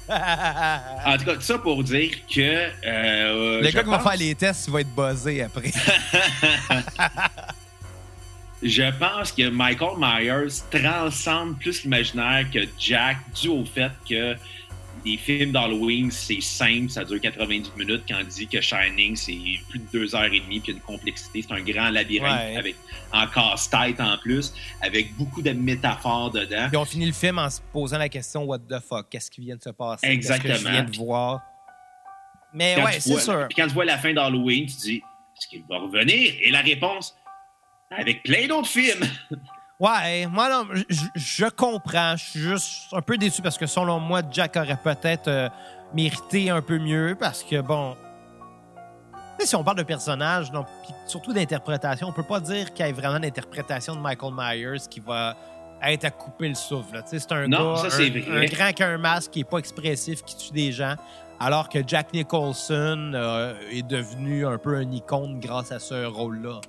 [0.08, 2.40] En tout cas, ça pour dire que.
[2.86, 5.72] euh, Le gars qui va faire les tests, il va être buzzé après.
[8.68, 14.34] Je pense que Michael Myers transcende plus l'imaginaire que Jack, dû au fait que
[15.04, 19.38] les films d'Halloween, c'est simple, ça dure 90 minutes, quand on dit que Shining, c'est
[19.68, 21.90] plus de deux heures et demie, puis il y a une complexité, c'est un grand
[21.90, 22.56] labyrinthe Ouais.
[22.56, 22.74] avec
[23.12, 24.52] en casse-tête en plus,
[24.82, 26.66] avec beaucoup de métaphores dedans.
[26.68, 29.08] Puis on finit le film en se posant la question What the fuck?
[29.10, 30.08] Qu'est-ce qui vient de se passer?
[30.08, 30.54] Exactement.
[30.54, 31.40] Qu'est-ce que je viens de voir?
[32.52, 33.46] Mais Quand ouais, c'est sûr.
[33.48, 34.96] Puis quand tu vois la fin d'Halloween, tu te dis,
[35.36, 36.32] est-ce qu'il va revenir?
[36.40, 37.14] Et la réponse,
[37.90, 39.04] avec plein d'autres films.
[39.78, 40.68] Ouais, moi, non,
[41.14, 42.16] je, comprends.
[42.16, 45.48] Je suis juste un peu déçu parce que selon moi, Jack aurait peut-être euh,
[45.94, 47.96] mérité un peu mieux parce que, bon.
[49.38, 50.66] Si on parle de personnage, donc,
[51.06, 54.98] surtout d'interprétation, on peut pas dire qu'il y ait vraiment d'interprétation de Michael Myers qui
[55.00, 55.36] va
[55.82, 57.02] être à couper le souffle.
[57.04, 60.38] C'est un Non, gars, ça, un, un grand qu'un masque qui est pas expressif, qui
[60.38, 60.94] tue des gens,
[61.38, 66.62] alors que Jack Nicholson euh, est devenu un peu un icône grâce à ce rôle-là.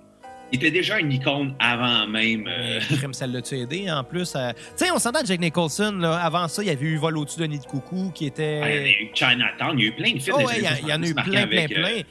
[0.51, 2.47] Il était déjà une icône avant même.
[2.47, 4.33] euh, Crème, ça l'a-tu aidé en plus?
[4.35, 7.17] euh, Tu sais, on s'entend Jack Nicholson, là, avant ça, il y avait eu Vol
[7.17, 8.61] au-dessus de nid de coucou qui était.
[8.63, 10.35] ah, il y a eu Chinatown, il y a eu plein de films.
[10.39, 12.01] Oh, ouais, il y, a- en a eu 70 plein, plein, avec, euh, plein.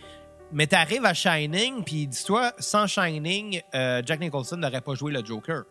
[0.53, 5.25] Mais t'arrives à Shining, puis dis-toi, sans Shining, euh, Jack Nicholson n'aurait pas joué le
[5.25, 5.63] Joker.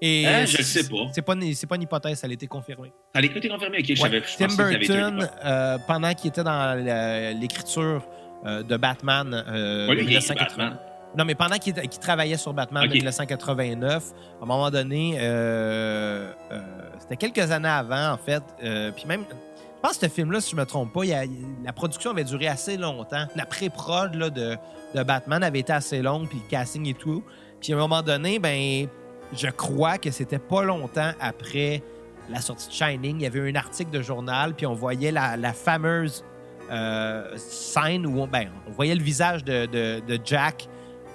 [0.00, 0.96] Et Hein, je c'est- sais pas.
[1.12, 2.92] C'est pas, pas une hypothèse, ça a été confirmé.
[3.14, 4.22] Ça a été confirmé, ok, je savais.
[4.22, 6.76] je Tim Burton, euh, pendant qu'il était dans
[7.40, 10.78] l'écriture euh, de Batman euh, de est 1980 Batman.
[11.16, 12.90] Non, mais pendant qu'il travaillait sur Batman Ok.
[12.90, 14.04] de 1989,
[14.40, 16.60] à un moment donné, euh, euh,
[16.98, 18.42] c'était quelques années avant, en fait.
[18.64, 21.14] euh, puis même, je pense que ce film-là, si je me trompe pas, il y
[21.14, 21.24] a-
[21.64, 23.26] la production avait duré assez longtemps.
[23.36, 24.56] La pré-prod de,
[24.94, 27.22] de Batman avait été assez longue, puis le casting et tout.
[27.60, 28.88] Puis à un moment donné, ben,
[29.32, 31.82] je crois que c'était pas longtemps après
[32.30, 33.16] la sortie de Shining.
[33.20, 36.24] Il y avait un article de journal, puis on voyait la, la fameuse
[36.70, 40.68] euh, scène où on, ben, on voyait le visage de, de- de Jack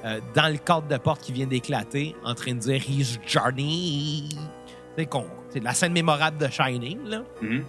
[0.05, 4.29] euh, dans le cadre de porte qui vient d'éclater, en train de dire He's Johnny.
[4.97, 7.23] C'est qu'on- c'est la scène mémorable de Shining, là.
[7.41, 7.63] Mhm.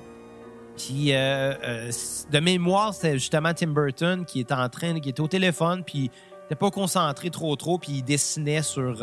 [0.77, 1.91] Puis, euh,
[2.31, 5.99] de mémoire, c'était justement Tim Burton qui était en train, qui était au téléphone, puis
[5.99, 6.11] il
[6.45, 8.97] n'était pas concentré trop, trop, puis il dessinait sur,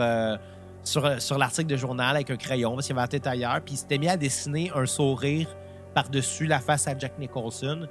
[0.83, 3.75] sur, sur l'article de journal avec un crayon, parce qu'il avait la tête ailleurs, puis
[3.75, 5.47] il s'était mis à dessiner un sourire
[5.93, 7.87] par-dessus la face à Jack Nicholson.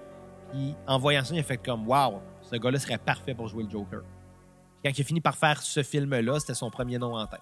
[0.50, 3.64] Puis, en voyant ça, il a fait comme Wow, ce gars-là serait parfait pour jouer
[3.64, 4.00] le Joker.
[4.00, 7.40] Puis quand il a fini par faire ce film-là, c'était son premier nom en tête.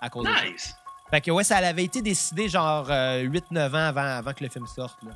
[0.00, 0.44] À cause de ça.
[0.44, 0.74] Nice.
[1.10, 4.50] Fait que ouais, ça avait été décidé genre euh, 8-9 ans avant, avant que le
[4.50, 5.02] film sorte.
[5.02, 5.10] Là.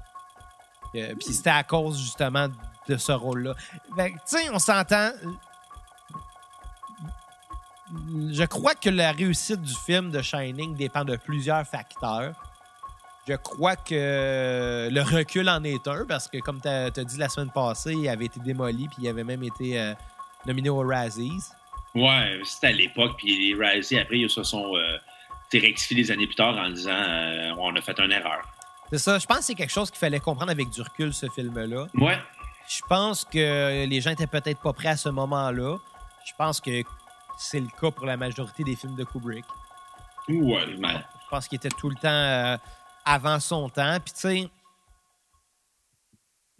[0.96, 2.48] Euh, Puis c'était à cause justement
[2.88, 3.54] de ce rôle-là.
[3.96, 5.10] Fait que, tu sais, on s'entend.
[8.30, 12.34] Je crois que la réussite du film de Shining dépend de plusieurs facteurs.
[13.26, 17.28] Je crois que le recul en est un, parce que comme tu as, dit la
[17.28, 19.94] semaine passée, il avait été démoli, puis il avait même été euh,
[20.46, 21.40] nominé aux Razzies.
[21.94, 24.98] Ouais, c'était à l'époque, puis les Razzie, après, ils se sont euh,
[25.52, 28.42] rectifiés des années plus tard en disant euh, on a fait une erreur.
[28.90, 29.18] C'est ça.
[29.18, 31.86] Je pense que c'est quelque chose qu'il fallait comprendre avec du recul, ce film-là.
[31.94, 32.18] Ouais.
[32.68, 35.78] Je pense que les gens étaient peut-être pas prêts à ce moment-là.
[36.26, 36.82] Je pense que
[37.38, 39.44] c'est le cas pour la majorité des films de Kubrick.
[40.28, 42.56] Ouais, mais Je pense qu'il était tout le temps euh,
[43.04, 43.98] avant son temps.
[44.00, 44.48] Puis, tu sais,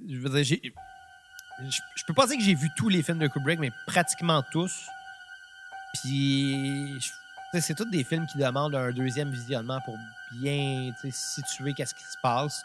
[0.08, 0.58] je veux dire,
[1.62, 4.42] je, je peux pas dire que j'ai vu tous les films de Kubrick, mais pratiquement
[4.52, 4.86] tous.
[6.02, 6.98] Puis,
[7.60, 9.96] c'est tous des films qui demandent un deuxième visionnement pour
[10.40, 12.64] bien situer qu'est-ce qui se passe.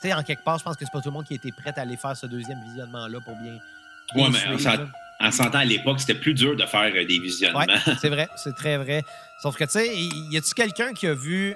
[0.00, 1.72] Sais, en quelque part, je pense que c'est pas tout le monde qui était prêt
[1.76, 3.58] à aller faire ce deuxième visionnement-là pour bien.
[4.14, 4.66] bien Ouais, mais
[5.18, 7.60] en s'entend à l'époque, c'était plus dur de faire euh, des visionnements.
[7.60, 9.02] Ouais, c'est vrai, c'est très vrai.
[9.42, 11.54] Sauf que, tu sais, y y a-tu quelqu'un qui a vu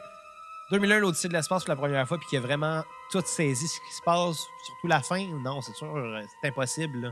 [0.70, 3.80] 2001, l'Odyssée de l'espace pour la première fois, puis qui a vraiment tout saisi ce
[3.80, 5.26] qui se passe, surtout la fin?
[5.42, 7.00] Non, c'est sûr, euh, c'est impossible.
[7.00, 7.10] là.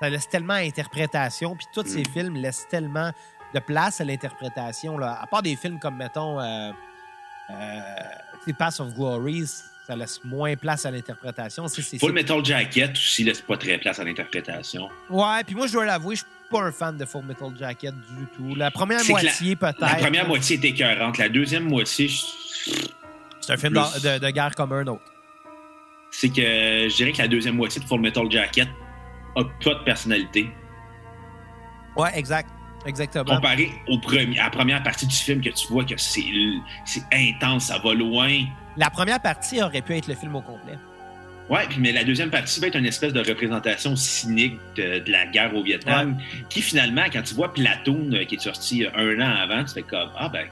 [0.00, 2.06] Ça laisse tellement à interprétation, puis tous ces Mm.
[2.12, 3.12] films laissent tellement
[3.54, 4.98] de place à l'interprétation.
[5.00, 6.70] À part des films comme, mettons, euh,
[7.50, 9.44] euh, Pass of Glory,
[9.86, 11.66] ça laisse moins place à l'interprétation.
[11.68, 14.88] Full Metal Jacket aussi laisse pas très place à l'interprétation.
[15.10, 18.26] Ouais, puis moi, je dois l'avouer, je pas un fan de Full Metal Jacket du
[18.36, 18.54] tout.
[18.54, 19.80] La première moitié, peut-être.
[19.80, 21.18] La première moitié était écœurante.
[21.18, 22.24] La deuxième moitié, je-
[23.40, 25.04] C'est un film Plus- de, guerre comme un autre.
[26.10, 26.42] c'est que
[26.88, 28.68] je dirais que la deuxième moitié de Full Metal Jacket
[29.36, 30.50] a pas de personnalité.
[31.96, 32.50] Ouais, exact.
[32.86, 33.24] Exactement.
[33.36, 36.22] Comparé au premier, à la première partie du film que tu vois que c'est
[37.12, 38.44] intense, ça va loin.
[38.76, 40.78] La première partie aurait pu être le film au complet.
[41.48, 45.12] Ouais, puis mais la deuxième partie va être une espèce de représentation cynique de, de
[45.12, 46.18] la guerre au Vietnam,
[46.50, 49.74] qui finalement, quand tu vois Platoon euh, qui est sorti euh, un an avant, tu
[49.74, 50.46] fais comme ah ben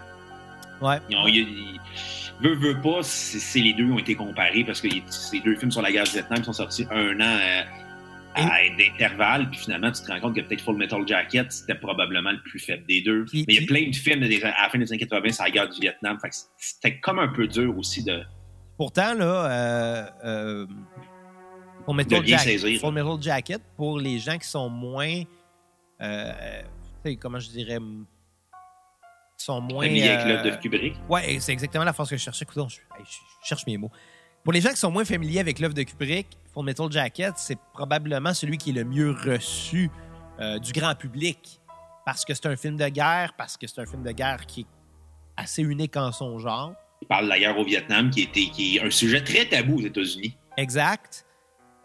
[0.80, 0.98] Ouais.
[1.10, 1.80] ils ont, ils-
[2.40, 5.70] veut veut pas, c'est les deux qui ont été comparés parce que ces deux films
[5.72, 7.62] sur la guerre du Vietnam sont sortis un an euh,
[8.36, 12.32] à, d'intervalle, puis finalement tu te rends compte que peut-être Full Metal Jacket c'était probablement
[12.32, 13.24] le plus faible des deux.
[13.24, 15.44] Puis- mais il y a plein de films à la fin des années 80 sur
[15.44, 18.22] la guerre du Vietnam, fait que c'était comme un peu dur aussi de
[18.76, 20.66] Pourtant, là, euh, euh,
[21.84, 22.80] Full, De Metal Jacket.
[22.80, 25.22] Full Metal Jacket, pour les gens qui sont moins.
[26.00, 26.62] euh,
[27.20, 27.78] comment je dirais.
[29.36, 29.84] sont moins.
[29.84, 30.96] familier avec euh, l'œuvre de Kubrick.
[31.08, 32.46] Ouais, c'est exactement la phrase que je cherchais.
[32.54, 32.68] Je, hey,
[33.04, 33.90] je cherche mes mots.
[34.42, 37.58] Pour les gens qui sont moins familiers avec l'œuvre de Kubrick, Full Metal Jacket, c'est
[37.72, 39.90] probablement celui qui est le mieux reçu
[40.40, 41.60] euh, du grand public.
[42.04, 44.62] Parce que c'est un film de guerre, parce que c'est un film de guerre qui
[44.62, 44.66] est
[45.36, 46.74] assez unique en son genre.
[47.02, 49.76] Il parle de la guerre au Vietnam, qui, était, qui est un sujet très tabou
[49.76, 50.36] aux États-Unis.
[50.56, 51.26] Exact.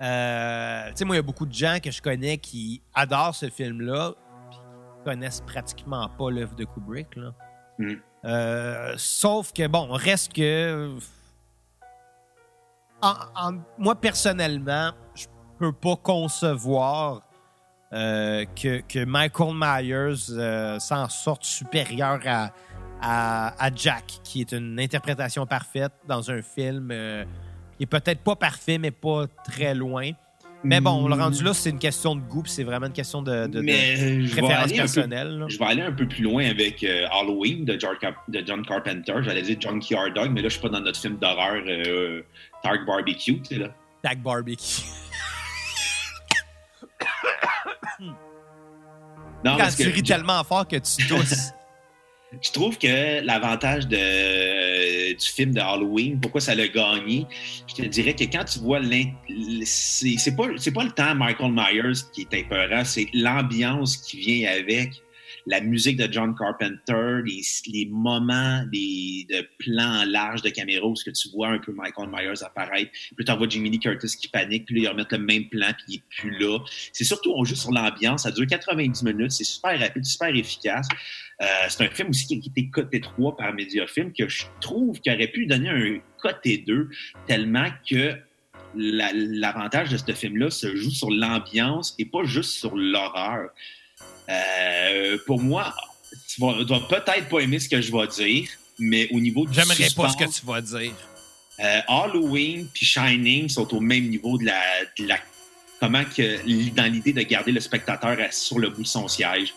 [0.01, 3.35] Euh, tu sais, moi, il y a beaucoup de gens que je connais qui adorent
[3.35, 4.13] ce film-là,
[4.49, 7.15] puis qui connaissent pratiquement pas l'œuvre de Kubrick.
[7.17, 7.33] Là.
[7.77, 7.93] Mm.
[8.25, 10.95] Euh, sauf que, bon, reste que.
[13.01, 15.25] En- en- moi, personnellement, je
[15.57, 17.21] peux pas concevoir
[17.91, 22.51] euh, que, que Michael Myers s'en sorte supérieur à,
[23.01, 27.23] à, à Jack, qui est une interprétation parfaite dans un film euh,
[27.77, 30.12] qui est peut-être pas parfait, mais pas très loin.
[30.62, 33.47] Mais bon, le rendu là, c'est une question de goût, c'est vraiment une question de,
[33.47, 35.45] préférence peu, personnelle.
[35.47, 38.65] je vais aller un peu plus loin avec euh, Halloween de, John Cap- de John
[38.65, 39.13] Carpenter.
[39.21, 42.23] J'allais dire Junkyard Dog, mais là, je suis pas dans notre film d'horreur euh,
[42.62, 43.69] Barbecue, tu sais, là.
[44.03, 44.81] Tag barbecue.
[48.01, 51.51] Non, Quand parce tu que ris tellement fort que tu tousses.
[52.41, 53.95] Je trouve que l'avantage du
[55.19, 57.25] film de Halloween, pourquoi ça l'a gagné,
[57.67, 58.81] je te dirais que quand tu vois
[59.63, 64.51] c'est pas c'est pas le temps Michael Myers qui est épeurant, c'est l'ambiance qui vient
[64.51, 65.01] avec
[65.49, 71.03] la musique de John Carpenter, les, moments les, de plans larges de caméra où ce
[71.03, 74.27] que tu vois un peu Michael Myers apparaître, puis tu vois Jimmy Lee Curtis qui
[74.27, 76.59] panique, puis là, ils remettent le même plan, puis il est plus là.
[76.93, 80.88] C'est surtout, on joue sur l'ambiance, ça dure 90 minutes, c'est super rapide, super efficace.
[81.41, 84.99] Euh, c'est un film aussi qui qui était coté 3 par Mediafilm que je trouve
[84.99, 86.89] qu'il aurait pu donner un coté 2
[87.27, 88.15] tellement que
[88.75, 93.49] la- l'avantage de ce film-là se joue sur l'ambiance et pas juste sur l'horreur.
[94.29, 95.73] Euh, pour moi,
[96.27, 99.53] tu vas, vas peut-être pas aimer ce que je vais dire, mais au niveau du
[99.53, 100.93] J'aimerais pas ce que tu vas dire.
[101.59, 104.61] euh, Halloween puis Shining sont au même niveau de la,
[104.97, 105.19] de la-
[105.79, 109.53] comment que dans l'idée de garder le spectateur assis sur le bout de son siège.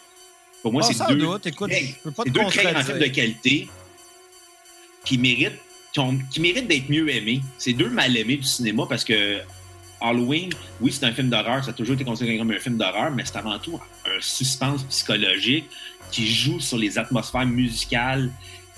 [0.63, 2.41] Pour moi, c'est deux, doute, écoute, Hey, je peux pas te deux
[2.99, 3.69] de qualité
[5.05, 5.59] qui méritent
[5.93, 7.43] qui, ont- qui méritent d'être mieux aimés.
[7.59, 9.41] C'est deux mal aimés du cinéma parce que
[10.03, 13.11] Halloween, oui, c'est un film d'horreur, ça a toujours été considéré comme un film d'horreur,
[13.11, 15.69] mais c'est avant tout un suspense psychologique
[16.11, 18.31] qui joue sur les atmosphères musicales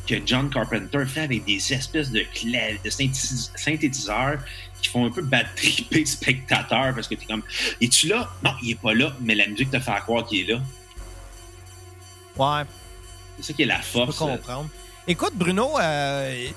[0.06, 4.38] que John Carpenter fait avec des espèces de, cla- de synthétis- synthétiseurs
[4.82, 7.42] qui font un peu bad tripper le spectateur parce que t'es comme
[7.80, 8.30] Es-tu là?
[8.44, 10.60] Non, il est pas là, mais la musique te fait croire qu'il est là.
[12.36, 12.64] Ouais,
[13.38, 14.18] C'est ça qui est la je peux force.
[14.18, 14.68] comprendre.
[15.06, 16.48] Écoute, Bruno, euh,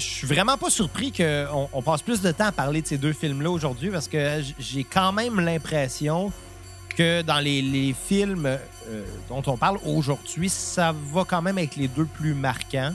[0.00, 2.98] je suis vraiment pas surpris qu'on on passe plus de temps à parler de ces
[2.98, 6.32] deux films-là aujourd'hui parce que j'ai quand même l'impression
[6.96, 11.76] que dans les, les films euh, dont on parle aujourd'hui, ça va quand même être
[11.76, 12.92] les deux plus marquants.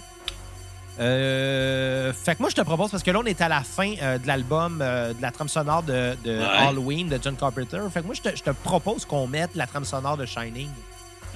[0.99, 3.93] Euh, fait que moi, je te propose, parce que là, on est à la fin
[4.01, 6.45] euh, de l'album de la trame sonore de, de Ouais.
[6.45, 7.79] Halloween de John Carpenter.
[7.93, 10.69] Fait que moi, je te, je te propose qu'on mette la trame sonore de Shining.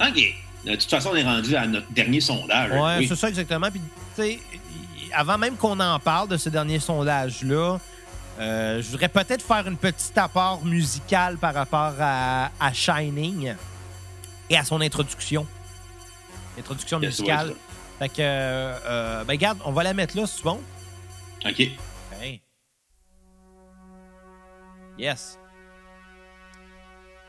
[0.00, 0.34] OK.
[0.64, 2.70] De toute façon, on est rendu à notre dernier sondage.
[2.72, 3.06] Ouais, Oui.
[3.08, 3.70] c'est ça exactement.
[3.70, 3.80] Puis,
[4.16, 4.38] tu sais,
[5.14, 7.78] avant même qu'on en parle de ce dernier sondage-là,
[8.38, 13.54] euh, je voudrais peut-être faire une petite apport musicale par rapport à, à Shining
[14.48, 15.46] et à son introduction.
[16.58, 17.54] Introduction Yes, musicale.
[17.98, 20.50] fait que, euh, euh, ben, regarde, on va la mettre là, si tu veux.
[21.46, 21.60] OK.
[22.20, 22.42] Hey.
[24.98, 25.38] Yes.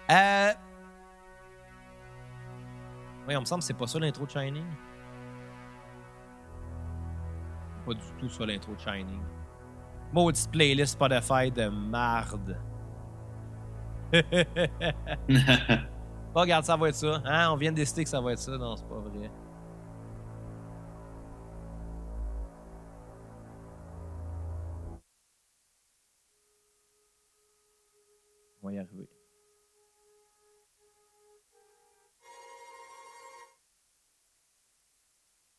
[0.10, 0.52] Euh.
[3.28, 4.66] Oui, on me semble que c'est pas ça l'intro de Shining.
[7.86, 9.22] Pas du tout ça l'intro de Shining.
[10.14, 12.58] Maudite playlist Spotify de marde.
[16.34, 17.22] Bon, regarde, ça va être ça.
[17.26, 17.52] Hein?
[17.52, 18.58] On vient de décider que ça va être ça.
[18.58, 19.30] Non, c'est pas vrai.
[28.64, 29.11] On va y arriver.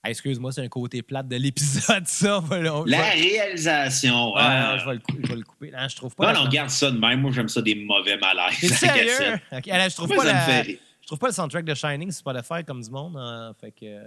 [0.05, 2.41] Ah, Excuse-moi, c'est un côté plate de l'épisode, ça.
[2.41, 4.35] Voilà, on- La réalisation.
[4.35, 5.71] Non, je, vais le je vais le couper.
[5.71, 6.33] Non, je trouve pas.
[6.33, 7.21] Non, non, garde ça de même.
[7.21, 8.73] Moi, j'aime ça des mauvais malaises.
[8.75, 9.05] Sérieux?
[9.07, 9.41] cassette.
[9.53, 10.79] Ok, alors, je trouve Moi, pas ça me la- fait rire.
[11.03, 13.17] Je trouve pas le soundtrack de Shining sur Spotify comme du monde.
[13.17, 14.01] hein, fait que.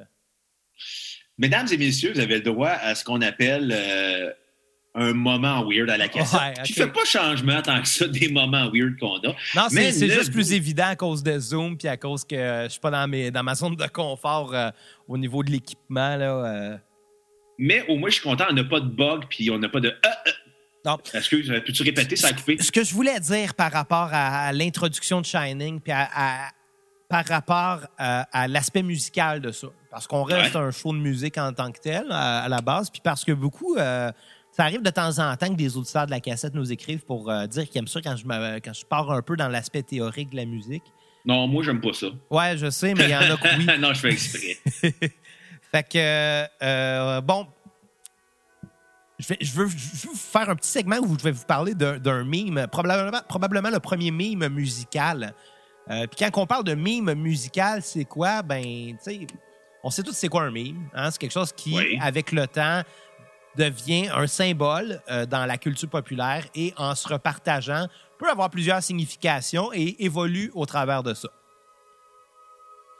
[1.37, 4.31] Mesdames et messieurs, vous avez le droit à ce qu'on appelle euh,
[4.97, 6.39] un moment weird à la cassette.
[6.39, 6.77] Ouais, Qui ok.
[6.77, 9.35] fait pas changement tant que ça des moments weird qu'on a.
[9.55, 12.63] Non, c'est le juste plus évident à cause de Zoom puis à cause que euh,
[12.63, 14.69] je suis pas dans, mes, dans ma zone de confort euh,
[15.07, 16.15] au niveau de l'équipement.
[16.15, 16.45] là.
[16.45, 16.77] euh.
[17.59, 19.79] Mais au moins, je suis content, on n'a pas de bug, puis on n'a pas
[19.79, 19.93] de.
[20.85, 20.97] Non.
[21.13, 22.57] Excuse, peux-tu répéter, ça a coupé?
[22.61, 26.49] Ce que je voulais dire par rapport à, à l'introduction de Shining puis à, à-
[27.09, 29.67] par rapport à, l'aspect musical de ça.
[29.91, 30.61] Parce qu'on reste Ouais.
[30.61, 33.31] un show de musique en tant que tel à, à la base, puis parce que
[33.31, 33.77] beaucoup.
[34.55, 37.29] Ça arrive de temps en temps que des auditeurs de la cassette nous écrivent pour
[37.29, 39.83] euh, dire qu'ils aiment ça quand je, me- quand je pars un peu dans l'aspect
[39.83, 40.83] théorique de la musique.
[41.25, 42.07] Non, moi, j'aime pas ça.
[42.29, 43.67] Ouais, je sais, mais il y en a que oui.
[43.79, 44.57] non, je fais exprès.
[45.71, 47.47] Fait que, euh, bon,
[49.19, 51.45] je, vais- je veux, je veux vous faire un petit segment où je vais vous
[51.45, 55.33] parler d'un d'un mime, probablement, probablement le premier mime musical.
[55.89, 58.41] Euh, Puis quand on parle de mime musical, c'est quoi?
[58.41, 59.27] Ben, tu sais,
[59.83, 60.89] on sait tous c'est quoi un mime.
[60.93, 61.11] Hein?
[61.11, 61.97] C'est quelque chose qui, Oui.
[62.01, 62.81] avec le temps,
[63.57, 67.87] devient un symbole euh, dans la culture populaire et en se repartageant
[68.17, 71.29] peut avoir plusieurs significations et évolue au travers de ça.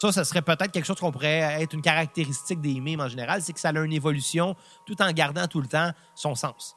[0.01, 3.41] Ça, ce serait peut-être quelque chose qu'on pourrait être une caractéristique des mimes en général,
[3.41, 6.75] c'est que ça a une évolution tout en gardant tout le temps son sens.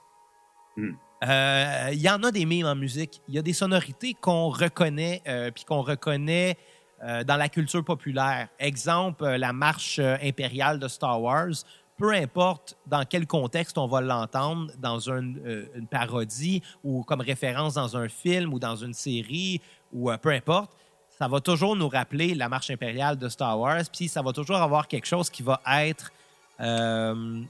[0.76, 0.92] Hmm.
[1.24, 3.20] Euh, Il y en a des mimes en musique.
[3.28, 6.56] Il y a des sonorités qu'on reconnaît, euh, puis qu'on reconnaît
[7.02, 8.48] euh, dans la culture populaire.
[8.58, 11.64] Exemple, la marche impériale de Star Wars.
[11.98, 17.20] Peu importe dans quel contexte on va l'entendre, dans une, euh, une parodie ou comme
[17.20, 19.60] référence dans un film ou dans une série
[19.92, 20.70] ou euh, peu importe,
[21.18, 24.56] ça va toujours nous rappeler la marche impériale de Star Wars, puis ça va toujours
[24.56, 26.12] avoir quelque chose qui va être
[26.60, 27.42] euh,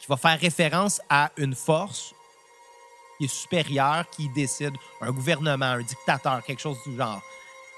[0.00, 2.14] qui va faire référence à une force
[3.18, 7.20] qui est supérieure, qui décide, un gouvernement, un dictateur, quelque chose du genre.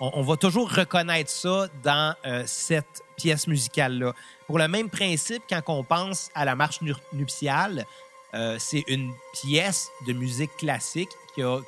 [0.01, 4.15] On, on va toujours reconnaître ça dans euh, cette pièce musicale-là.
[4.51, 7.87] Pour le même principe, quand on pense à la marche nu- nuptiale,
[8.35, 11.61] euh, c'est une pièce de musique classique qui a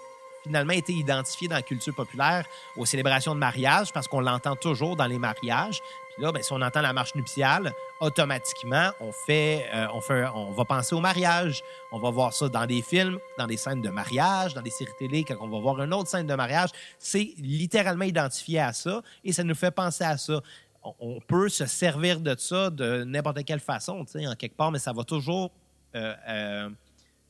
[0.43, 2.45] finalement été identifiée dans la culture populaire
[2.77, 5.81] aux célébrations de mariage parce qu'on l'entend toujours dans les mariages.
[6.15, 10.27] Puis là, ben, si on entend la marche nuptiale, automatiquement, on fait, euh, on fait,
[10.35, 11.63] on va penser au mariage.
[11.93, 14.91] On va voir ça dans des films, dans des scènes de mariage, dans des séries
[14.99, 16.71] télé, quand on va voir une autre scène de mariage.
[16.99, 20.41] C'est littéralement identifié à ça et ça nous fait penser à ça.
[20.85, 24.73] On, peut se servir de ça de n'importe quelle façon, tu sais, en quelque part,
[24.73, 25.53] mais ça va toujours,
[25.95, 26.69] euh, euh,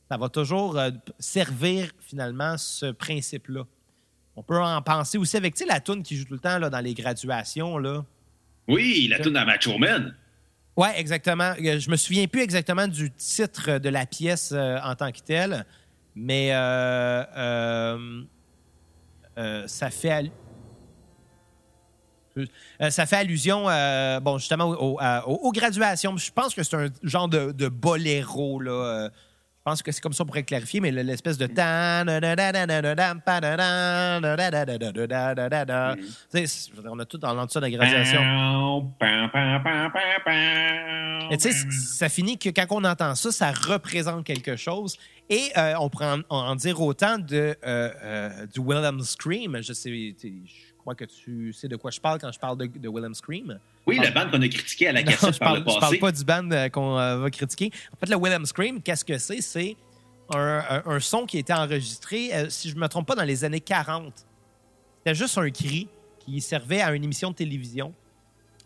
[0.09, 0.89] ça va toujours euh,
[1.19, 3.65] servir finalement ce principe-là.
[4.35, 6.79] On peut en penser aussi avec, la toune qui joue tout le temps là, dans
[6.79, 8.03] les graduations, là.
[8.67, 10.15] Oui, la tune à Macho Man.
[10.75, 11.53] Oui, exactement.
[11.59, 15.63] Je me souviens plus exactement du titre de la pièce euh, en tant que telle,
[16.15, 16.49] mais
[19.67, 20.31] ça fait
[22.37, 26.17] Euh, ça fait allusion, euh, bon, justement, au- à- aux, graduations.
[26.17, 28.71] Je pense que c'est un genre de, de boléro, là.
[28.71, 29.09] euh,
[29.65, 31.45] Je pense que c'est comme ça pour clarifier, mais l'espèce de...
[36.29, 38.19] C'est- On a tout dans ça de la graduation.
[41.29, 44.97] Mais tu sais, ça finit que quand on entend ça, ça représente quelque chose.
[45.29, 49.61] Et euh, on pourrait en, en dire autant de, euh, euh, du Willem Scream.
[49.61, 52.65] Je sais, je crois que tu sais de quoi je parle quand je parle de,
[52.67, 53.59] de Willem Scream.
[53.87, 55.79] Oui, la bande qu'on a critiquée à la Non, cassette je par parle, le je
[55.79, 57.71] parle pas du band euh, qu'on euh, va critiquer.
[57.93, 59.41] En fait, le Willem Scream, qu'est-ce que c'est?
[59.41, 59.75] C'est
[60.33, 63.15] un, un- un son qui a été enregistré, euh, si je ne me trompe pas,
[63.15, 64.13] dans les années 40.
[64.99, 65.87] C'était juste un cri
[66.19, 67.93] qui servait à une émission de télévision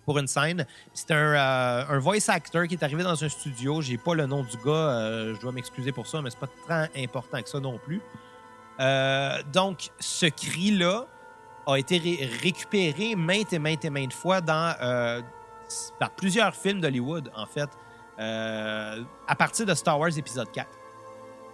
[0.05, 0.65] pour une scène.
[0.93, 1.34] C'est un,
[1.89, 3.82] un voice actor qui est arrivé dans un studio.
[3.82, 7.03] J'ai pas le nom du gars, je dois m'excuser pour ça, mais c'est pas très
[7.03, 8.01] important que ça non plus.
[9.51, 11.05] Donc, ce cri-là
[11.74, 15.22] a été ré- récupéré maintes et maintes et maintes fois dans, euh,
[15.99, 17.70] par plusieurs films d'Hollywood, en fait,
[18.20, 20.68] euh, à partir de Star Wars épisode 4.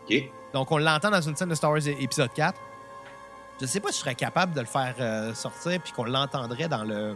[0.09, 0.15] OK.
[0.53, 2.59] Donc, on l'entend dans une scène de Star Wars épisode 4.
[3.61, 6.67] Je sais pas si je serais capable de le faire euh, sortir puis qu'on l'entendrait
[6.67, 7.15] dans le.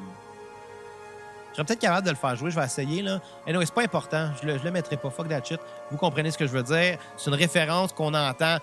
[1.52, 3.02] Je serais peut-être capable de le faire jouer, je vais essayer.
[3.02, 3.20] Là.
[3.48, 5.10] Et non, c'est pas important, je le, je le mettrai pas.
[5.10, 5.60] Fuck that shit.
[5.92, 6.98] Vous comprenez ce que je veux dire.
[7.18, 8.58] C'est une référence qu'on entend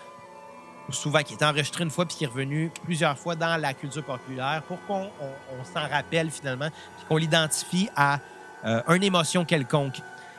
[0.90, 4.04] souvent, qui est enregistrée une fois puis qui est revenue plusieurs fois dans la culture
[4.04, 8.18] populaire pour qu'on on- on s'en rappelle finalement puis qu'on l'identifie à
[8.66, 9.96] euh, une émotion quelconque.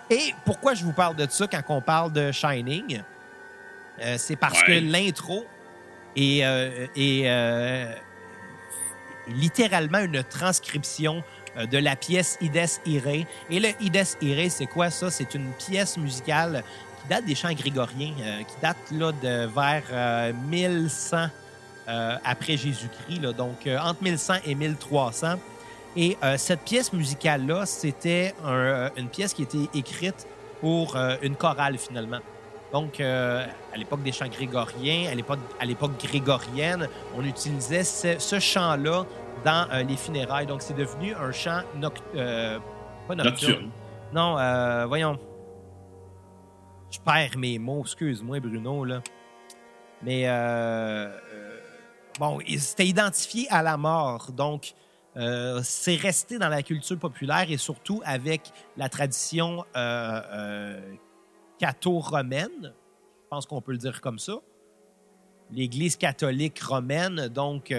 [0.09, 3.01] Et pourquoi je vous parle de ça quand on parle de Shining?
[4.01, 4.65] Euh, c'est parce Ouais.
[4.67, 5.45] que l'intro
[6.15, 7.95] est, euh, est,
[9.27, 11.23] littéralement une transcription
[11.71, 13.25] de la pièce Ides Irae.
[13.49, 15.09] Et le Ides Irae, c'est quoi ça?
[15.09, 16.63] C'est une pièce musicale
[17.05, 21.27] qui date des chants grégoriens, euh, qui date là, de vers euh, 1100
[21.87, 25.35] euh, après Jésus-Christ, donc euh, entre 1100 et 1300.
[25.97, 30.27] Et euh, cette pièce musicale-là, c'était un- euh, une pièce qui était écrite
[30.61, 32.19] pour euh, une chorale, finalement.
[32.73, 35.09] Donc, euh, à l'époque des chants grégoriens,
[35.59, 39.03] à l'époque, grégorienne, on utilisait ce, ce chant-là
[39.45, 40.47] dans euh, les funérailles.
[40.47, 42.57] Donc, c'est devenu un chant noc- euh,
[43.07, 43.51] pas nocturne.
[43.51, 43.69] Nocturne.
[44.13, 45.17] Non, euh, voyons.
[46.95, 48.85] Je perds mes mots, excuse-moi, Bruno.
[50.01, 51.59] Mais, euh, euh,
[52.17, 54.31] bon, c'était identifié à la mort.
[54.31, 54.73] Donc,
[55.17, 60.79] euh, c'est resté dans la culture populaire et surtout avec la tradition euh,
[61.59, 62.61] catho-romaine.
[62.61, 64.37] Je pense qu'on peut le dire comme ça.
[65.51, 67.71] L'Église catholique romaine, donc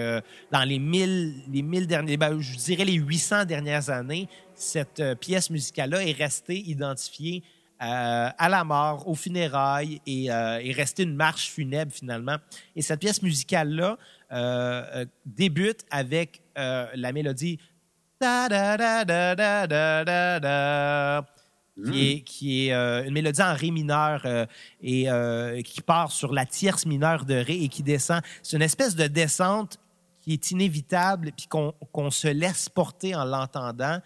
[0.51, 5.49] dans les 1000, les 1000 derniers, ben, je dirais les 800 dernières années, cette pièce
[5.49, 7.43] musicale-là est restée identifiée
[7.81, 12.37] euh, à la mort, aux funérailles et euh, est restée une marche funèbre finalement.
[12.75, 13.99] Et cette pièce musicale-là
[14.31, 17.59] euh, euh, débute avec la mélodie.
[18.19, 21.23] Da, da, da,
[21.85, 24.25] qui est, qui est une mélodie en ré mineur
[24.81, 28.21] et qui part sur la tierce mineure de ré et qui descend.
[28.41, 29.77] C'est une espèce de descente
[30.21, 33.99] qui est inévitable puis qu'on se laisse porter en l'entendant.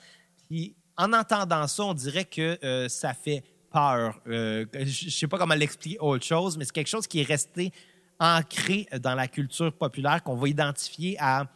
[0.50, 4.20] Puis en entendant ça, on dirait que ça fait peur.
[4.26, 7.72] je ne sais pas comment l'expliquer autre chose, mais c'est quelque chose qui est resté
[8.20, 11.48] ancré dans la culture populaire qu'on va identifier à,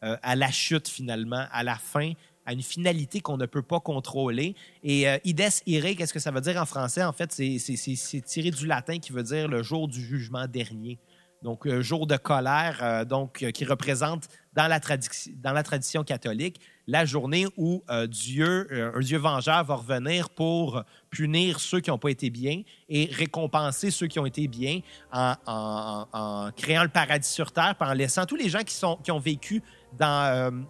[0.00, 2.12] à la chute finalement, à la fin
[2.46, 4.54] à une finalité qu'on ne peut pas contrôler.
[4.82, 7.02] Et euh, Ides Irae, qu'est-ce que ça veut dire en français?
[7.02, 10.98] En fait, c'est tiré du latin qui veut dire le jour du jugement dernier.
[11.42, 17.46] Donc, euh, jour de colère, euh, donc, qui représente dans la, tradition catholique la journée
[17.56, 22.62] où Dieu, un Dieu vengeur, va revenir pour punir ceux qui n'ont pas été bien
[22.88, 24.80] et récompenser ceux qui ont été bien
[25.12, 28.60] en, créant le paradis sur terre, en laissant tous les gens
[29.02, 29.62] qui, ont vécu
[29.98, 30.62] dans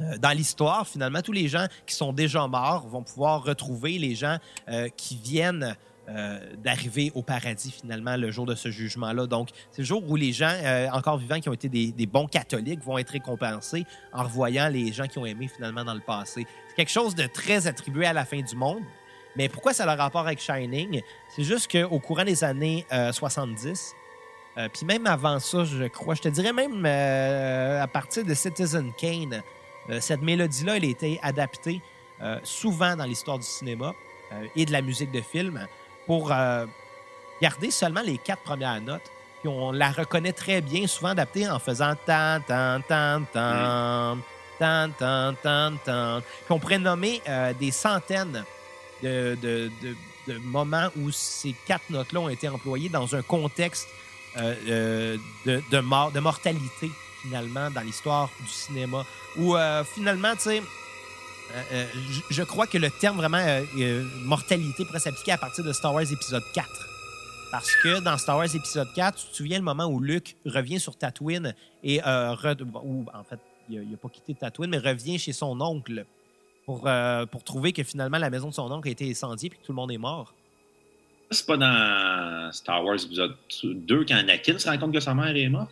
[0.00, 4.14] euh, dans l'histoire, finalement, tous les gens qui sont déjà morts vont pouvoir retrouver les
[4.14, 5.76] gens euh, qui viennent
[6.10, 9.26] euh, d'arriver au paradis, finalement, le jour de ce jugement-là.
[9.26, 10.52] Donc, c'est le jour où les gens
[10.92, 15.06] encore vivants qui ont été des, bons catholiques vont être récompensés en revoyant les gens
[15.06, 16.46] qui ont aimé, finalement, dans le passé.
[16.68, 18.82] C'est quelque chose de très attribué à la fin du monde.
[19.36, 21.02] Mais pourquoi ça a le rapport avec Shining?
[21.28, 23.94] C'est juste qu'au courant des années 70,
[24.72, 29.40] puis même avant ça, je crois, je te dirais même à partir de Citizen Kane,
[29.90, 31.80] euh, cette mélodie-là, elle a été adaptée
[32.22, 33.94] euh, souvent dans l'histoire du cinéma
[34.32, 35.66] euh, et de la musique de film
[36.10, 36.66] pour euh,
[37.40, 39.12] garder seulement les quatre premières notes.
[39.40, 44.18] Puis on la reconnaît très bien, souvent adaptée en faisant tan, tan, tan, tan,
[44.58, 46.20] tan, tan, tan, tan.
[46.20, 48.44] Puis on pourrait nommer euh, des centaines
[49.04, 49.70] de, de,
[50.26, 53.86] de, moments où ces quatre notes-là ont été employées dans un contexte
[54.36, 56.90] euh, euh de, mort, de mortalité,
[57.22, 59.06] finalement, dans l'histoire du cinéma.
[59.38, 59.54] Où
[59.94, 60.62] finalement, tu sais,
[61.54, 61.86] euh, euh,
[62.30, 63.44] je crois que le terme vraiment
[64.24, 66.68] mortalité pourrait s'appliquer à partir de Star Wars épisode 4.
[67.50, 70.78] Parce que dans Star Wars épisode 4, tu te souviens le moment où Luke revient
[70.78, 75.60] sur Tatooine et ou en fait, il n'a pas quitté Tatooine, mais revient chez son
[75.60, 76.04] oncle
[76.66, 76.88] pour,
[77.30, 79.72] pour trouver que finalement la maison de son oncle a été incendiée et que tout
[79.72, 80.34] le monde est mort.
[81.32, 85.34] C'est pas dans Star Wars épisode 2 quand Anakin se rend compte que sa mère
[85.36, 85.70] est morte?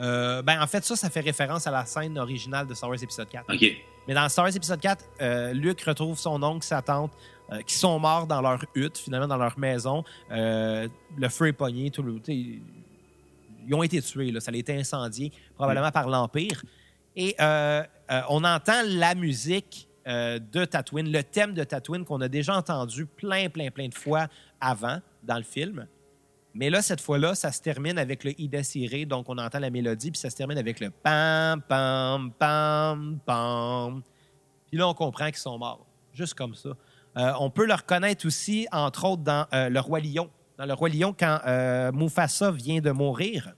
[0.00, 3.02] Euh, ben, en fait, ça, ça fait référence à la scène originale de Star Wars
[3.02, 3.54] épisode 4.
[3.54, 3.76] OK.
[4.06, 7.12] Mais dans Star Wars épisode 4, euh, Luke retrouve son oncle, sa tante,
[7.50, 10.04] euh, qui sont morts dans leur hutte, finalement, dans leur maison.
[10.30, 10.88] le
[11.28, 12.20] feu est pogné, tout le.
[12.28, 16.62] Ils ont été tués, ça a été incendié, probablement par l'Empire.
[17.16, 23.06] Et on entend la musique de Tatooine, le thème de Tatooine qu'on a déjà entendu
[23.06, 24.26] plein, plein, plein de fois
[24.60, 25.86] avant dans le film.
[26.54, 29.70] Mais là, cette fois-là, ça se termine avec le Ida Siré, donc on entend la
[29.70, 34.02] mélodie, puis ça se termine avec le pam, pam, pam, pam.
[34.68, 36.70] Puis là, on comprend qu'ils sont morts, juste comme ça.
[37.16, 40.30] Euh, on peut le reconnaître aussi, entre autres, dans euh, Le Roi Lion.
[40.56, 43.54] Dans Le Roi Lion, quand euh, Mufasa vient de mourir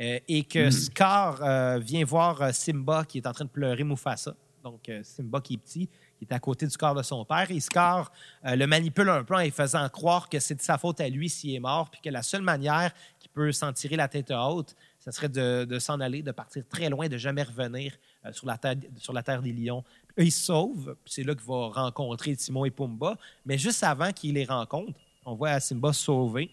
[0.00, 0.70] et que hmm.
[0.70, 4.32] Scar vient voir Simba qui est en train de pleurer Mufasa.
[4.62, 5.88] Donc, Simba qui est petit,
[6.18, 7.50] qui est à côté du corps de son père.
[7.50, 8.10] Et Scar
[8.44, 11.08] euh, le manipule un peu en lui faisant croire que c'est de sa faute à
[11.08, 14.30] lui s'il est mort, puis que la seule manière qu'il peut s'en tirer la tête
[14.30, 17.94] haute, ce serait de, s'en aller, de partir très loin, de jamais revenir
[18.26, 19.84] euh, sur, la terre, des lions.
[20.16, 23.16] il se sauve, c'est là qu'il va rencontrer Timon et Pumba.
[23.46, 26.50] Mais juste avant qu'il les rencontre, on voit Simba sauver.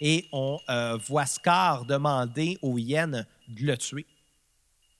[0.00, 4.06] Et on euh, voit Scar demander aux hyènes de le tuer.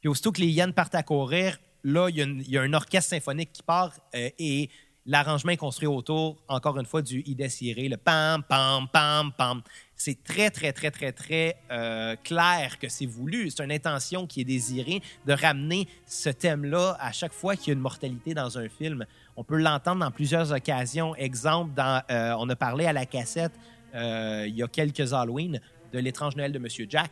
[0.00, 3.52] Puis aussitôt que les hyènes partent à courir, là, il y, a un orchestre symphonique
[3.52, 4.70] qui part euh, et
[5.06, 9.62] l'arrangement est construit autour, encore une fois, du Ida le pam, pam, pam, pam.
[9.96, 13.50] C'est très, très, très, très, très euh, clair que c'est voulu.
[13.50, 17.70] C'est une intention qui est désirée de ramener ce thème-là à chaque fois qu'il y
[17.70, 19.06] a une mortalité dans un film.
[19.36, 21.14] On peut l'entendre dans plusieurs occasions.
[21.16, 23.52] Exemple, euh, on a parlé à la cassette
[23.94, 25.60] il y a quelques Halloween
[25.92, 27.10] de l'étrange Noël de Monsieur Jack.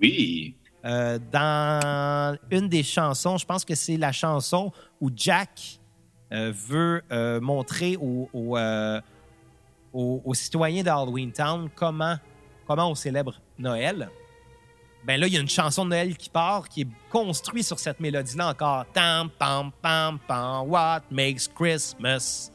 [0.00, 0.56] Oui.
[0.84, 4.70] Euh, dans une des chansons, je pense que c'est la chanson
[5.00, 5.80] où Jack
[6.32, 8.28] euh, veut euh, montrer aux,
[9.92, 12.16] aux, citoyens d'Halloween Town comment,
[12.66, 14.10] comment on célèbre Noël.
[15.04, 17.78] Ben là, il y a une chanson de Noël qui part, qui est construite sur
[17.78, 18.86] cette mélodie-là encore.
[20.66, 22.50] What makes Christmas?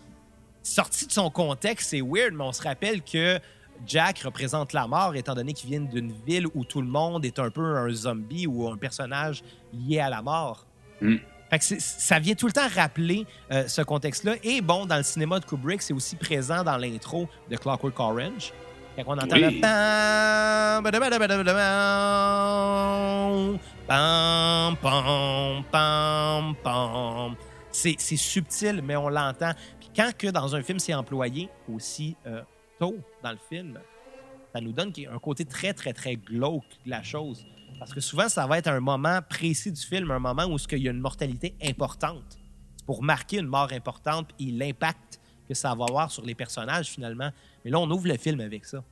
[0.62, 3.40] Sorti de son contexte, c'est weird, mais on se rappelle que
[3.86, 7.40] Jack représente la mort, étant donné qu'il vient d'une ville où tout le monde est
[7.40, 10.66] un peu un zombie ou un personnage lié à la mort.
[11.02, 11.18] Hmm.
[11.60, 14.36] ça vient tout le temps rappeler euh, ce contexte-là.
[14.44, 18.54] Et bon, dans le cinéma de Kubrick, c'est aussi présent dans l'intro de Clockwork Orange.
[18.96, 19.62] Quand on entend le
[27.72, 29.54] c'est subtil, mais on l'entend
[29.96, 32.42] quand que dans un film c'est employé aussi euh,
[32.80, 33.80] dans le film,
[34.54, 37.46] ça nous donne un côté très, très, très glauque de la chose.
[37.78, 40.78] Parce que souvent, ça va être un moment précis du film, un moment où il
[40.80, 42.40] y a une mortalité importante.
[42.86, 47.30] Pour marquer une mort importante et l'impact que ça va avoir sur les personnages finalement.
[47.64, 48.84] Mais là, on ouvre le film avec ça.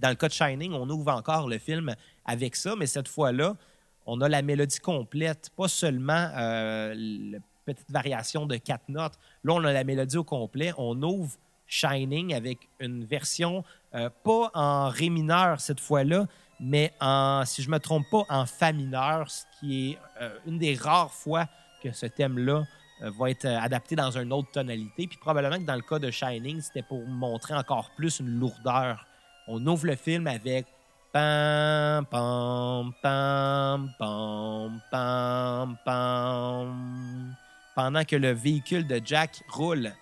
[0.00, 1.94] Dans le cas de Shining, on ouvre encore le film
[2.24, 3.56] avec ça, mais cette fois-là,
[4.04, 9.14] on a la mélodie complète, pas seulement euh, la petite variation de quatre notes.
[9.44, 10.72] Là, on a la mélodie au complet.
[10.76, 11.36] On ouvre
[11.72, 13.64] Shining avec une version
[13.94, 16.26] euh, pas en ré mineur cette fois-là,
[16.60, 20.58] mais en, si je me trompe pas, en fa mineur, ce qui est euh, une
[20.58, 21.46] des rares fois
[21.82, 22.64] que ce thème-là
[23.02, 25.06] euh, va être adapté dans une autre tonalité.
[25.06, 29.06] Puis probablement que dans le cas de Shining, c'était pour montrer encore plus une lourdeur.
[29.48, 30.66] On ouvre le film avec
[31.10, 37.34] pam pam pam pam pam pam
[37.74, 39.92] pendant que le véhicule de Jack roule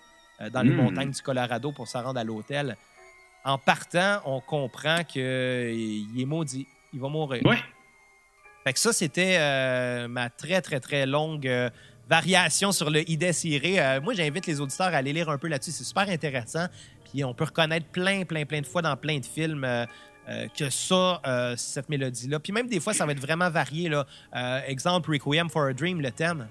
[0.49, 0.75] dans les hmm.
[0.75, 2.75] montagnes du Colorado pour se rendre à l'hôtel
[3.43, 5.21] en partant, on comprend qu'il
[6.19, 6.67] est maudit.
[6.93, 7.41] Il va mourir.
[7.45, 7.55] Oui.
[8.63, 11.69] Fait que ça, c'était euh, ma très, très, très longue euh,
[12.07, 13.79] variation sur le Ides Irae.
[13.79, 15.71] Euh, moi, j'invite les auditeurs à aller lire un peu là-dessus.
[15.71, 16.67] C'est super intéressant.
[17.11, 19.67] Puis on peut reconnaître plein, plein, plein de fois dans plein de films
[20.57, 21.19] que ça,
[21.57, 22.39] cette mélodie-là.
[22.39, 23.89] Puis même des fois, ça va être vraiment varié.
[23.89, 24.05] Là.
[24.65, 26.47] exemple, Requiem for a Dream, le thème.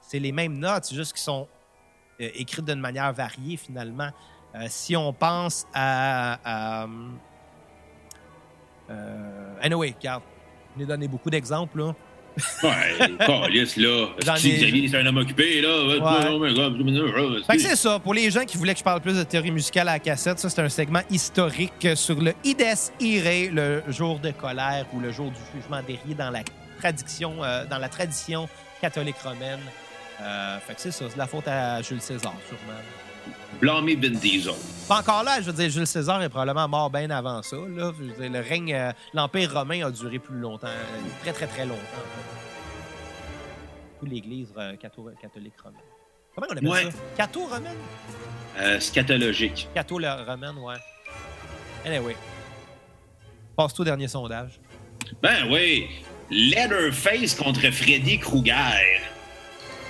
[0.00, 1.46] C'est les mêmes notes, juste qu'ils sont
[2.20, 4.10] euh, écrites d'une manière variée finalement.
[4.54, 6.86] Euh, si on pense à.
[8.90, 10.22] euh, anyway, regarde,
[10.76, 11.94] je ai donné beaucoup d'exemples.
[12.62, 14.08] Ouais, calice, là.
[14.36, 15.68] Si c'est un homme occupé, là.
[16.38, 17.42] Ouais.
[17.46, 17.98] Fait que c'est ça.
[17.98, 20.38] Pour les gens qui voulaient que je parle plus de théorie musicale à la cassette,
[20.38, 25.10] ça, c'est un segment historique sur le Ides Irae, le jour de colère ou le
[25.12, 26.42] jour du jugement dernier dans la
[26.80, 28.48] tradition, euh, dans la tradition
[28.80, 29.60] catholique romaine.
[30.20, 32.78] Euh, fait que c'est ça, c'est la faute à Jules César, sûrement.
[33.60, 34.54] Blâmer Vin Diesel.
[34.88, 37.56] Pas encore là, je veux dire, Jules César est probablement mort bien avant ça.
[37.56, 37.92] Là.
[37.98, 40.68] Je veux dire, le règne, euh, l'Empire romain a duré plus longtemps,
[41.20, 41.82] très, très, très longtemps.
[41.82, 44.10] En fait.
[44.10, 45.80] L'Église euh, catholique romaine.
[46.34, 46.84] Comment on appelle ouais.
[46.84, 46.90] ça?
[47.16, 47.76] Catho-romaine?
[48.60, 49.68] Euh, scatologique.
[49.74, 50.76] Catho-romaine, ouais.
[51.84, 52.16] Anyway.
[53.56, 54.60] Passe-toi au dernier sondage.
[55.22, 55.88] Ben oui.
[56.30, 59.00] Leatherface contre Freddy Krueger.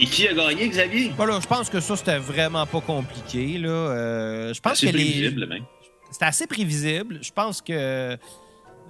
[0.00, 1.12] Et qui a gagné, Xavier?
[1.16, 3.58] Voilà, je pense que ça, c'était vraiment pas compliqué.
[3.58, 3.68] Là.
[3.68, 5.62] Euh, je pense assez que prévisible, les...
[6.10, 7.18] C'était assez prévisible.
[7.20, 8.16] Je pense que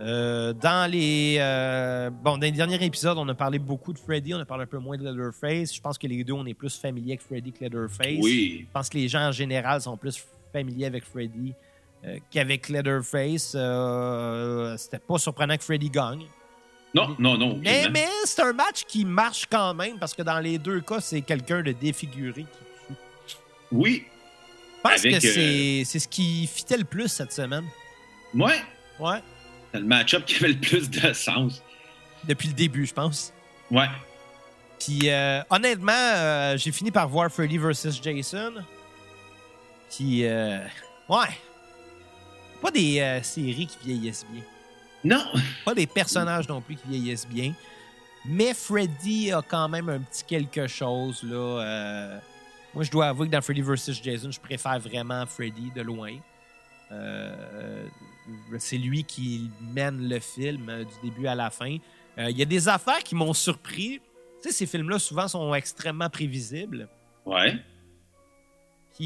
[0.00, 4.34] euh, dans les euh, bon dans les derniers épisodes, on a parlé beaucoup de Freddy,
[4.34, 5.74] on a parlé un peu moins de Leatherface.
[5.74, 8.18] Je pense que les deux, on est plus familiers avec Freddy que Leatherface.
[8.20, 8.66] Oui.
[8.68, 11.54] Je pense que les gens en général sont plus familiers avec Freddy
[12.30, 13.56] qu'avec Leatherface.
[14.78, 16.26] C'était pas surprenant que Freddy gagne.
[16.94, 17.60] Non, non, non.
[17.62, 21.00] Mais, mais c'est un match qui marche quand même parce que dans les deux cas,
[21.00, 23.36] c'est quelqu'un de défiguré qui tue.
[23.70, 24.04] Oui.
[24.76, 27.64] Je pense que euh, c'est ce qui fitait le plus cette semaine.
[28.34, 28.62] Ouais.
[28.98, 29.18] Ouais.
[29.72, 31.62] C'est le match-up qui avait le plus de sens.
[32.24, 33.34] Depuis le début, je pense.
[33.70, 33.88] Ouais.
[34.78, 38.00] Puis euh, honnêtement, euh, j'ai fini par voir Freddy vs.
[38.02, 38.54] Jason.
[39.90, 41.28] Puis, ouais.
[42.62, 44.42] Pas des séries qui vieillissent bien.
[45.04, 45.24] Non.
[45.64, 47.52] Pas des personnages non plus qui vieillissent bien.
[48.24, 51.22] Mais Freddy a quand même un petit quelque chose.
[51.22, 52.18] Là, euh,
[52.74, 54.02] Moi, je dois avouer que dans Freddy vs.
[54.02, 56.16] Jason, je préfère vraiment Freddy de loin.
[56.90, 57.86] Euh,
[58.58, 61.76] c'est lui qui mène le film euh, du début à la fin.
[62.20, 64.00] Il y a des affaires qui m'ont surpris.
[64.42, 66.88] Tu sais, ces films-là, souvent, sont extrêmement prévisibles.
[67.24, 67.54] Ouais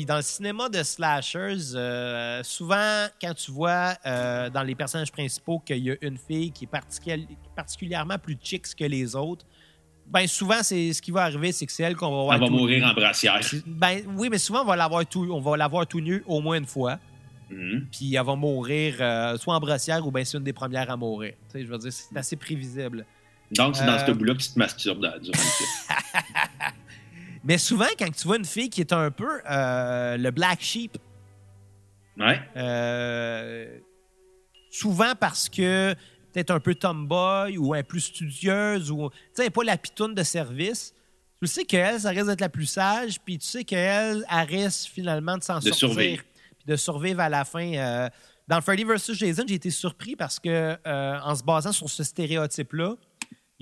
[0.07, 5.59] dans le cinéma de slashers, euh, souvent, quand tu vois euh, dans les personnages principaux
[5.59, 6.71] qu'il y a une fille qui est
[7.55, 9.45] particulièrement plus chic que les autres,
[10.07, 12.35] ben souvent, c'est ce qui va arriver, c'est que c'est elle qu'on va voir.
[12.35, 13.41] Elle va mourir en brassière.
[13.67, 16.57] Ben oui, mais souvent, on va l'avoir tout, on va l'avoir tout nu au moins
[16.57, 16.99] une fois.
[17.51, 17.85] Mm-hmm.
[17.93, 20.97] Puis elle va mourir euh, soit en brassière ou bien c'est une des premières à
[20.97, 21.35] mourir.
[21.51, 23.05] Tu sais, je veux dire, c'est assez prévisible.
[23.51, 25.69] Donc, c'est dans ce bout-là que tu te masturbes durant le film.
[27.45, 30.97] Mais souvent, quand tu vois une fille qui est un peu euh, le black sheep,
[32.19, 32.41] ouais.
[32.57, 33.79] Euh,
[34.71, 35.95] souvent parce que
[36.33, 40.23] peut-être un peu tomboy ou un plus studieuse ou tu sais pas la pitoune de
[40.23, 40.95] service.
[41.41, 44.91] Tu sais qu'elle, ça risque d'être la plus sage, puis tu sais qu'elle, elle risque
[44.91, 46.23] finalement de s'en sortir, survivre.
[46.59, 47.75] puis de survivre à la fin.
[47.75, 48.09] Euh,
[48.47, 52.95] dans Freddy vs Jason, j'ai été surpris parce que en se basant sur ce stéréotype-là,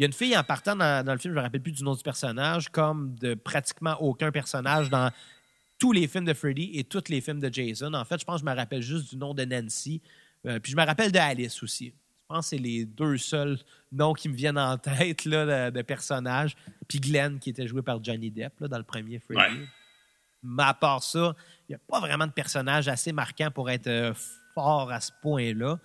[0.01, 1.73] il y a une fille en partant dans, le film, je ne me rappelle plus
[1.73, 5.11] du nom du personnage, comme de pratiquement aucun personnage dans
[5.79, 7.93] tous les films de Freddy et tous les films de Jason.
[7.93, 10.01] En fait, je pense que je me rappelle juste du nom de Nancy.
[10.47, 11.93] Euh, puis je me rappelle de Alice aussi.
[12.29, 13.59] pense que c'est les deux seuls
[13.93, 16.57] noms qui me viennent en tête là, de, de personnages.
[16.89, 19.39] Puis Glenn, qui était joué par Johnny Depp là, dans le premier Freddy.
[19.39, 19.67] Ouais.
[20.43, 21.37] Mais à part ça,
[21.69, 24.15] il n'y a pas vraiment de personnage assez marquant pour être euh,
[24.55, 25.79] fort à ce point-là.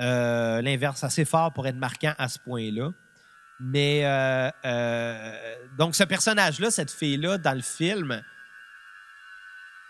[0.00, 2.92] Euh, L'inverse, assez fort pour être marquant à ce point-là.
[3.60, 8.22] Mais euh, euh, donc, ce personnage-là, cette fille-là, dans le film,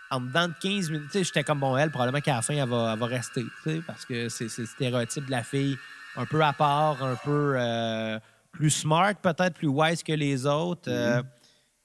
[0.09, 2.55] en dedans de 15 minutes, tu sais, j'étais comme bon, elle, probablement qu'à la fin,
[2.55, 5.77] elle va, elle va rester, tu sais, parce que c'est le stéréotype de la fille
[6.17, 8.19] un peu à part, un peu euh,
[8.51, 10.89] plus smart, peut-être plus wise que les autres.
[10.89, 11.21] euh,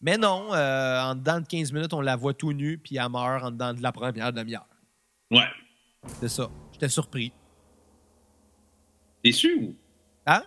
[0.00, 3.08] mais non, euh, en dedans de 15 minutes, on la voit tout nue, puis elle
[3.10, 4.66] meurt en dedans de la première demi-heure.
[5.30, 5.48] Ouais.
[6.20, 6.48] C'est ça.
[6.72, 7.32] J'étais surpris.
[9.22, 9.76] Déçu ou?
[10.26, 10.42] Hein?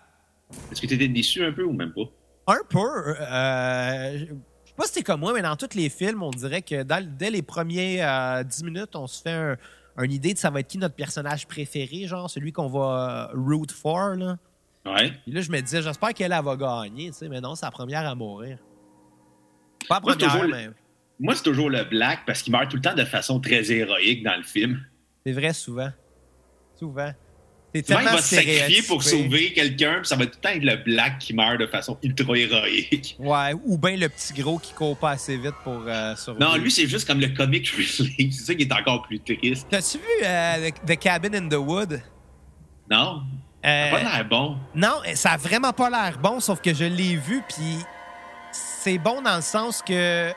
[0.71, 2.03] Est-ce que tu étais déçu un peu ou même pas?
[2.47, 3.15] Un peu.
[3.19, 6.61] Euh, je sais pas si c'est comme moi, mais dans tous les films, on dirait
[6.61, 9.57] que dans- dès les premiers euh, 10 minutes, on se fait un-
[10.03, 13.37] une idée de ça va être qui notre personnage préféré, genre celui qu'on va euh,
[13.37, 14.09] root for.
[14.15, 14.37] Là.
[14.85, 15.11] Ouais.
[15.23, 17.65] Puis là, je me disais, j'espère qu'elle elle va gagner, tu sais, mais non, c'est
[17.65, 18.59] la première à mourir.
[19.89, 20.69] Pas la Moi, première, le- mais
[21.19, 24.23] Moi, c'est toujours le Black parce qu'il meurt tout le temps de façon très héroïque
[24.23, 24.79] dans le film.
[25.25, 25.89] c'est vrai souvent.
[26.77, 27.11] Souvent.
[27.83, 30.63] Souvent, il va se sacrifier pour sauver quelqu'un, puis ça va tout le temps être
[30.63, 33.15] le Black qui meurt de façon ultra héroïque.
[33.19, 36.49] Ouais, ou bien le petit gros qui court pas assez vite pour euh, survivre.
[36.49, 37.97] Non, lui, c'est juste comme le comic relief.
[38.31, 39.67] C'est ça qui est encore plus triste.
[39.69, 42.01] T'as-tu vu euh, The- Cabin in the Wood?
[42.89, 43.23] Non,
[43.65, 44.57] Euh, pas l'air bon.
[44.75, 47.77] Non, ça a vraiment pas l'air bon, sauf que je l'ai vu, puis
[48.51, 50.31] c'est bon dans le sens que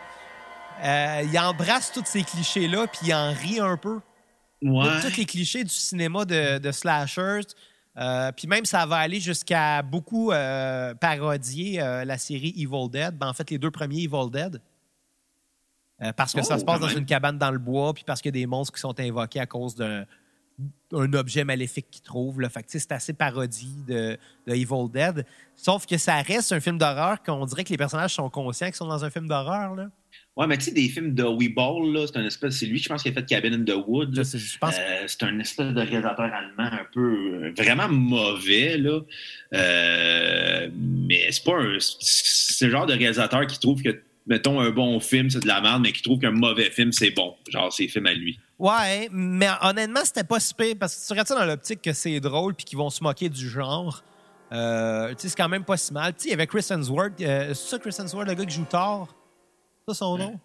[0.83, 4.01] euh, il embrasse tous ces clichés-là, puis il en rit un peu.
[4.63, 5.01] Ouais.
[5.03, 7.41] Tous les clichés du cinéma de, de slashers.
[7.97, 13.17] Euh, puis même, ça va aller jusqu'à beaucoup euh, parodier euh, la série Evil Dead.
[13.17, 14.61] Ben, en fait, les deux premiers Evil Dead.
[16.17, 16.99] Parce que ça Oh, se passe dans même.
[16.99, 19.41] une cabane dans le bois, puis parce qu'il y a des monstres qui sont invoqués
[19.41, 20.05] à cause d'un
[20.93, 22.41] un objet maléfique qu'ils trouvent.
[22.41, 22.49] Là.
[22.49, 25.25] Fait que, c'est assez parodie de, de Evil Dead.
[25.57, 28.77] Sauf que ça reste un film d'horreur qu'on dirait que les personnages sont conscients qu'ils
[28.77, 29.75] sont dans un film d'horreur.
[29.75, 29.91] là.
[30.37, 32.59] Ouais, mais tu sais, des films de Weeball, là, c'est un espèce.
[32.59, 34.17] C'est lui, je pense, qui a fait Cabin in the Wood.
[34.17, 34.23] Là.
[34.23, 39.01] je pense Euh, c'est un espèce de réalisateur allemand un peu euh, vraiment mauvais là.
[39.55, 44.71] Euh, mais c'est pas un c'est le genre de réalisateur qui trouve que mettons un
[44.71, 47.73] bon film c'est de la merde mais qui trouve qu'un mauvais film c'est bon genre
[47.73, 51.29] c'est film à lui Ouais, mais honnêtement, c'était pas si pire parce que tu regardes
[51.29, 54.03] ça dans l'optique que c'est drôle puis qu'ils vont se moquer du genre.
[54.51, 56.13] Euh, tu sais, c'est quand même pas si mal.
[56.15, 57.21] Tu sais, il y avait Chris Hemsworth.
[57.21, 59.07] euh, c'est ça, Chris Hemsworth, le gars qui joue Thor?
[59.87, 60.41] C'est ça son nom?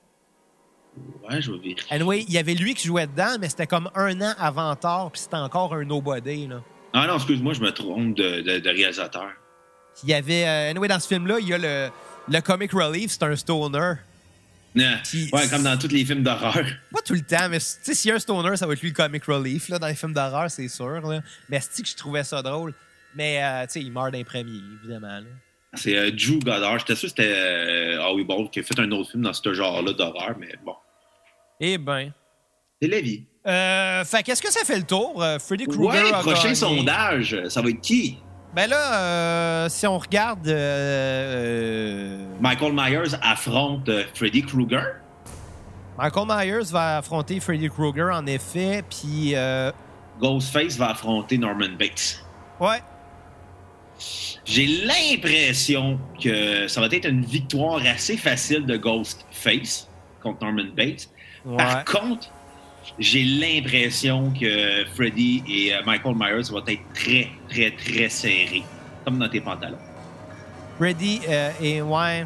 [1.28, 3.90] ouais je vais vérifier Anyway, il y avait lui qui jouait dedans, mais c'était comme
[3.96, 6.62] un an avant Thor puis c'était encore un nobody, là.
[6.94, 9.32] ah non excuse-moi je me trompe de, de- de réalisateur
[10.04, 10.46] Il y avait...
[10.46, 11.90] euh, anyway, dans ce film-là, il y a le,
[12.30, 13.94] le comic relief, c'est un stoner.
[14.76, 14.98] Non.
[15.04, 18.12] Puis- ouais comme dans tous les films d'horreur Pas tout le temps, mais s'il y
[18.12, 20.50] a un stoner, ça va être lui le comic relief, là, dans les films d'horreur,
[20.50, 21.22] c'est sûr, là.
[21.50, 22.74] Mais c'est que je trouvais ça drôle?
[23.16, 25.26] Mais, euh, tu sais, il meurt d'un premier, évidemment, là.
[25.76, 28.90] c'est euh, Drew Goddard j'étais sûr que c'était euh, Howie Ball qui a fait un
[28.92, 30.76] autre film dans ce genre là d'horreur mais bon
[31.60, 32.12] Eh ben.
[32.82, 35.22] c'est la vie Euh, fait qu'est-ce que ça fait le tour?
[35.24, 36.56] Euh, Freddy Krueger ouais prochain gagné.
[36.56, 38.18] sondage ça va être qui?
[38.56, 40.48] Ben là, euh, si on regarde...
[40.48, 44.84] euh, euh, Michael Myers affronte Freddy Krueger
[45.98, 49.36] Michael Myers va affronter Freddy Krueger, en effet, puis...
[49.36, 49.72] euh,
[50.20, 52.24] Ghostface va affronter Norman Bates.
[52.60, 52.82] ouais,
[54.46, 59.88] J'ai l'impression que ça va être une victoire assez facile de Ghostface
[60.22, 61.10] contre Norman Bates.
[61.46, 61.58] ouais.
[61.58, 62.30] Par contre,
[63.00, 68.64] j'ai l'impression que Freddy et euh, Michael Myers vont être très, très, très serrés,
[69.06, 69.78] comme dans tes pantalons.
[70.78, 71.82] Freddy euh, et...
[71.82, 72.26] Ouais...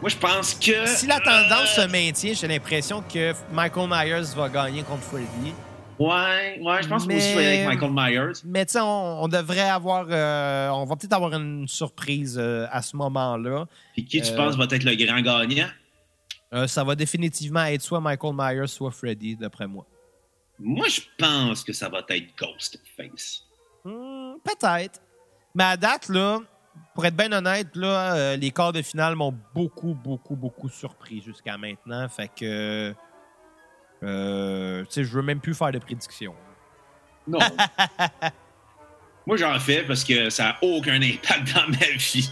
[0.00, 0.84] Moi, je pense que...
[0.86, 5.52] Si la tendance Euh, se maintient, j'ai l'impression que Michael Myers va gagner contre Freddy.
[5.98, 8.32] Ouais, ouais, je pense Mais- que aussi avec Michael Myers.
[8.44, 10.06] Mais tu sais, on, on devrait avoir...
[10.10, 13.66] euh, on va peut-être avoir une surprise euh, à ce moment-là.
[13.92, 15.68] Puis qui tu Euh, penses va être le grand gagnant?
[16.52, 19.86] Euh, ça va définitivement être soit Michael Myers, soit Freddy, d'après moi.
[20.58, 23.44] Moi, je pense que ça va être Ghostface.
[23.84, 25.00] Hmm, Peut-être.
[25.54, 26.40] Mais à date, là,
[26.94, 31.22] pour être bien honnête, là, euh, les quarts de finale m'ont beaucoup, beaucoup, beaucoup surpris
[31.22, 32.08] jusqu'à maintenant.
[32.08, 32.94] Fait que.
[34.02, 36.34] Euh, tu sais, je veux même plus faire de prédictions.
[37.26, 37.38] Non.
[39.26, 42.28] Moi, j'en fais parce que ça n'a aucun impact dans ma vie.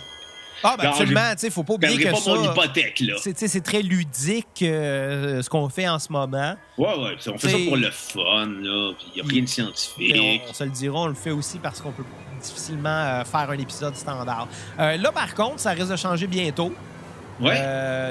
[0.62, 2.50] Ah, ben absolument, tu sais, faut pas oublier que pas mon ça.
[2.52, 3.14] hypothèque, là.
[3.18, 6.54] C'est très ludique euh, ce qu'on fait en ce moment.
[6.78, 7.16] Ouais, ouais.
[7.28, 8.92] On fait ça pour le fun, là.
[9.06, 10.14] Il n'y a rien de scientifique.
[10.46, 12.04] On, on se le dira, on le fait aussi parce qu'on peut
[12.42, 14.48] difficilement euh, faire un épisode standard.
[14.78, 16.74] Euh, là, par contre, ça risque de changer bientôt.
[17.40, 17.58] Ouais.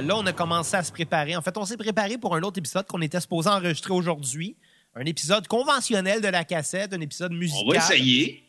[0.01, 1.35] Là, on a commencé à se préparer.
[1.35, 4.55] En fait, on s'est préparé pour un autre épisode qu'on était supposé enregistrer aujourd'hui.
[4.95, 7.63] Un épisode conventionnel de la cassette, un épisode musical.
[7.63, 8.43] on va essayer.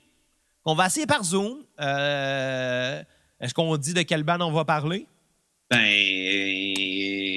[0.65, 1.59] On va essayer par Zoom.
[1.81, 3.03] Euh,
[3.41, 5.07] Est-ce qu'on dit de quelle bande on va parler?
[5.71, 5.79] Ben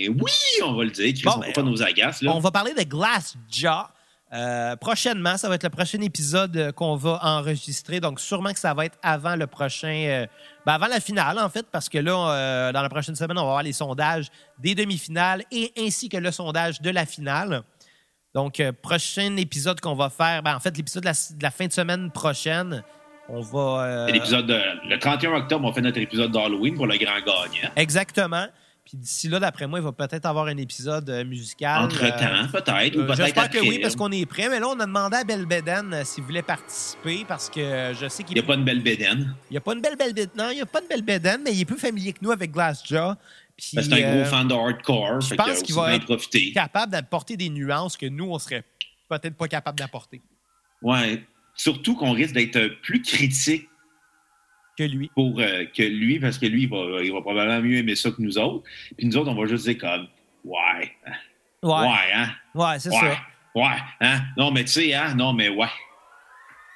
[0.09, 0.31] oui,
[0.63, 1.13] on va le dire.
[1.13, 2.21] Chris, Bon, on ben, pas nos agaces.
[2.21, 2.31] Là.
[2.35, 3.85] On va parler de Glass Jaw.
[4.33, 7.99] Euh, prochainement, ça va être le prochain épisode euh, qu'on va enregistrer.
[7.99, 9.93] Donc, sûrement que ça va être avant le prochain.
[10.07, 10.25] euh,
[10.65, 13.41] ben, avant la finale, en fait, parce que là, euh, dans la prochaine semaine, on
[13.43, 17.61] va avoir les sondages des demi-finales et ainsi que le sondage de la finale.
[18.33, 21.71] Donc, euh, prochain épisode qu'on va faire, ben, en fait, l'épisode de la fin de
[21.71, 22.83] semaine prochaine,
[23.29, 23.83] on va.
[23.85, 27.69] euh, l'épisode de- le 31 octobre, on fait notre épisode d'Halloween pour le grand gagnant.
[27.75, 28.47] Exactement.
[28.85, 31.83] Puis d'ici là, d'après moi, il va peut-être avoir un épisode euh, musical.
[31.85, 34.49] Entre-temps, euh, peut-être, ou Euh, peut-être J'espère que oui, parce qu'on est prêt.
[34.49, 38.23] Mais là, on a demandé à Belbeden euh, s'il voulait participer parce que je sais
[38.23, 39.33] qu'il Il n'y a pas une belle bédaine.
[39.49, 40.29] il y a pas une belle Belbeden.
[40.37, 42.51] Non, il n'y a pas de Belbeden, mais il est plus familier que nous avec
[42.51, 43.13] Glassjaw.
[43.15, 45.21] Que c'est un gros fan de hardcore.
[45.21, 46.51] je pense qu'il va être profiter.
[46.51, 48.65] capable d'apporter des nuances que nous, on serait
[49.07, 50.21] peut-être pas capable d'apporter
[50.81, 51.23] Ouais.
[51.55, 53.67] Surtout qu'on risque d'être plus critique
[54.77, 55.09] que lui.
[55.15, 58.09] pour, euh, que lui, parce que lui, il va, il va probablement mieux aimer ça
[58.11, 58.63] que nous autres.
[58.97, 60.07] Puis nous autres, on va juste dire comme,
[60.45, 60.91] ouais,
[61.61, 63.17] Ouais, ouais, hein, ouais, c'est ouais, ça.
[63.55, 65.67] ouais, hein, non, mais tu sais, hein, non, mais ouais.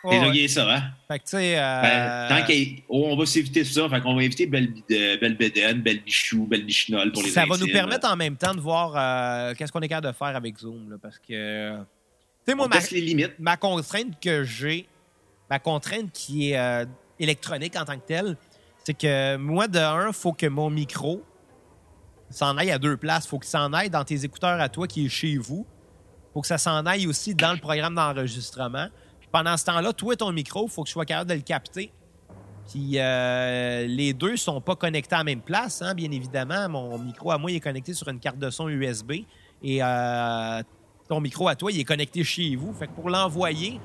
[0.03, 0.47] Ouais, C'est ouais.
[0.47, 0.83] ça, hein?
[1.09, 1.59] Fait que, tu sais.
[1.59, 1.81] euh,
[2.29, 5.99] Ben, tant qu'il- oh, on va s'éviter ça, fait qu'on va éviter Belle, euh, Belle
[6.05, 9.53] Bichou, Belle Bichinol pour les ça va nous permettre en même temps de voir euh,
[9.55, 10.91] qu'est-ce qu'on est capable de faire avec Zoom.
[10.91, 11.79] là, parce que.
[12.47, 13.33] Sais, moi, On ma, teste les limites.
[13.39, 14.87] ma contrainte que j'ai,
[15.49, 16.85] ma contrainte qui est euh,
[17.19, 18.37] électronique en tant que telle,
[18.83, 21.21] c'est que moi, de un, il faut que mon micro
[22.29, 23.25] s'en aille à deux places.
[23.25, 25.65] Il faut qu'il s'en aille dans tes écouteurs à toi qui est chez vous.
[26.29, 28.87] Il faut que ça s'en aille aussi dans le programme d'enregistrement.
[29.31, 31.41] Pendant ce temps-là, toi et ton micro, il faut que je sois capable de le
[31.41, 31.91] capter.
[32.69, 36.67] Puis euh, les deux sont pas connectés à la même place, hein, bien évidemment.
[36.69, 39.11] Mon micro à moi, il est connecté sur une carte de son USB.
[39.63, 40.61] Et euh,
[41.07, 42.73] ton micro à toi, il est connecté chez vous.
[42.73, 43.79] Fait que pour l'envoyer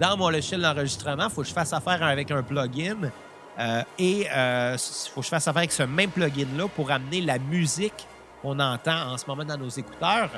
[0.00, 3.10] dans mon logiciel d'enregistrement, il faut que je fasse affaire avec un plugin.
[3.58, 4.78] Euh, et il
[5.12, 8.06] faut que je fasse affaire avec ce même plugin-là pour amener la musique
[8.42, 10.30] qu'on entend en ce moment dans nos écouteurs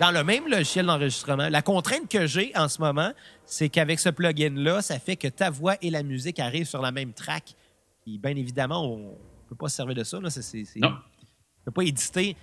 [0.00, 1.48] dans le même logiciel d'enregistrement.
[1.50, 3.12] La contrainte que j'ai en ce moment,
[3.44, 6.90] c'est qu'avec ce plugin-là, ça fait que ta voix et la musique arrivent sur la
[6.90, 7.54] même track.
[8.02, 10.18] Puis, bien évidemment, on ne peut pas se servir de ça.
[10.18, 10.30] Là.
[10.76, 10.88] Non.
[10.88, 12.34] On ne peut pas éditer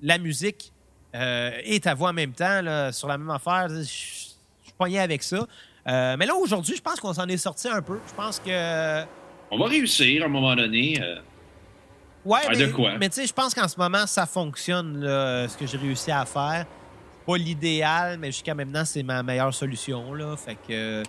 [0.00, 0.72] la musique
[1.14, 3.68] euh, et ta voix en même temps là, sur la même affaire.
[3.68, 4.34] Je suis
[4.78, 5.46] pogné avec ça.
[5.88, 7.98] Euh, mais là, aujourd'hui, je pense qu'on s'en est sorti un peu.
[8.08, 9.02] Je pense que.
[9.50, 11.00] On va réussir à un moment donné.
[11.02, 11.16] euh,
[12.24, 12.92] Ouais, Ah, mais, de quoi?
[12.98, 16.10] mais tu sais, je pense qu'en ce moment, ça fonctionne, là, ce que j'ai réussi
[16.12, 16.66] à faire.
[17.26, 20.14] Pas l'idéal, mais jusqu'à maintenant, c'est ma meilleure solution.
[20.14, 20.36] Là.
[20.36, 21.02] Fait que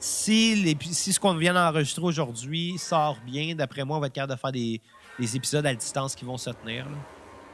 [0.00, 4.12] si, les, si ce qu'on vient d'enregistrer aujourd'hui sort bien, d'après moi, on va être
[4.12, 4.80] capable de faire des,
[5.18, 6.84] des épisodes à distance qui vont se tenir.
[6.86, 6.96] là.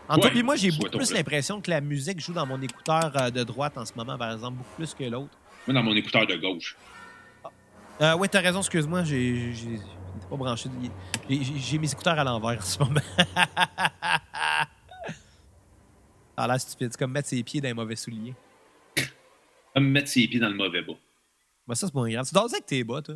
[0.08, 2.60] En Ouais, tout cas, moi, j'ai beaucoup plus l'impression que la musique joue dans mon
[2.60, 5.30] écouteur euh, de droite en ce moment, par exemple, beaucoup plus que l'autre.
[5.66, 6.76] moi, dans mon écouteur de gauche.
[8.00, 9.52] Euh, oui, t'as raison, excuse-moi, j'ai
[10.28, 10.68] pas branché.
[11.28, 13.00] J'ai- mes écouteurs à l'envers en ce moment.
[16.36, 18.34] Ah là, stupide, c'est comme mettre ses pieds dans les mauvais souliers.
[19.72, 20.94] Comme mettre ses pieds dans le mauvais bas.
[21.66, 22.26] Ben, ça, c'est pas grave.
[22.26, 23.14] Tu dors avec tes bas, toi?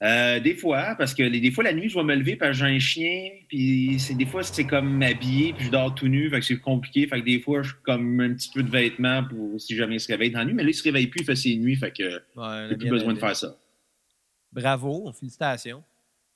[0.00, 2.52] Euh, des fois, parce que les- des fois, la nuit, je vais me lever parce
[2.52, 6.06] que j'ai un chien, puis c'est, des fois, c'est comme habillé, puis je dors tout
[6.06, 7.08] nu, fait que c'est compliqué.
[7.08, 9.96] Fait que des fois, je suis comme un petit peu de vêtements pour si jamais
[9.96, 10.54] il se réveille dans la nuit.
[10.54, 12.04] Mais là, il se réveille plus, il fait ses nuits, fait que
[12.36, 13.56] Ouais, j'ai plus besoin de faire ça.
[14.52, 15.82] Bravo, félicitations.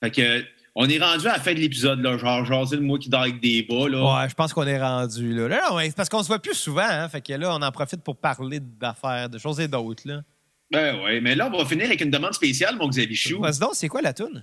[0.02, 0.42] Fait que
[0.74, 3.20] on est rendu à la fin de l'épisode, là, genre jaser le moi qui dort
[3.22, 4.22] avec des bas, là.
[4.22, 5.46] Ouais, je pense qu'on est rendu là.
[5.48, 7.70] Là, non, c'est parce qu'on se voit plus souvent, hein, fait que là, on en
[7.70, 10.22] profite pour parler d'affaires, de choses et d'autres, là.
[10.72, 13.40] Ben ouais, mais là, on va finir avec une demande spéciale, mon Xavier Chou.
[13.40, 14.42] Vas-y donc, c'est quoi la toune?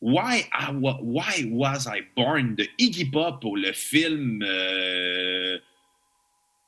[0.00, 5.58] Why, I wa- Why Was I Born de Iggy Pop pour le film euh,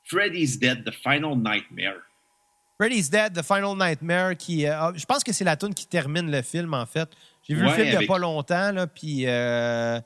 [0.03, 1.97] Freddy's Dead, The Final Nightmare.
[2.79, 4.67] Freddy's Dead, The Final Nightmare, qui.
[4.67, 7.09] euh, ah, je pense que c'est la tune qui termine le film, en fait.
[7.47, 9.23] J'ai vu le film il n'y a pas longtemps, là, puis.
[9.25, 9.99] euh,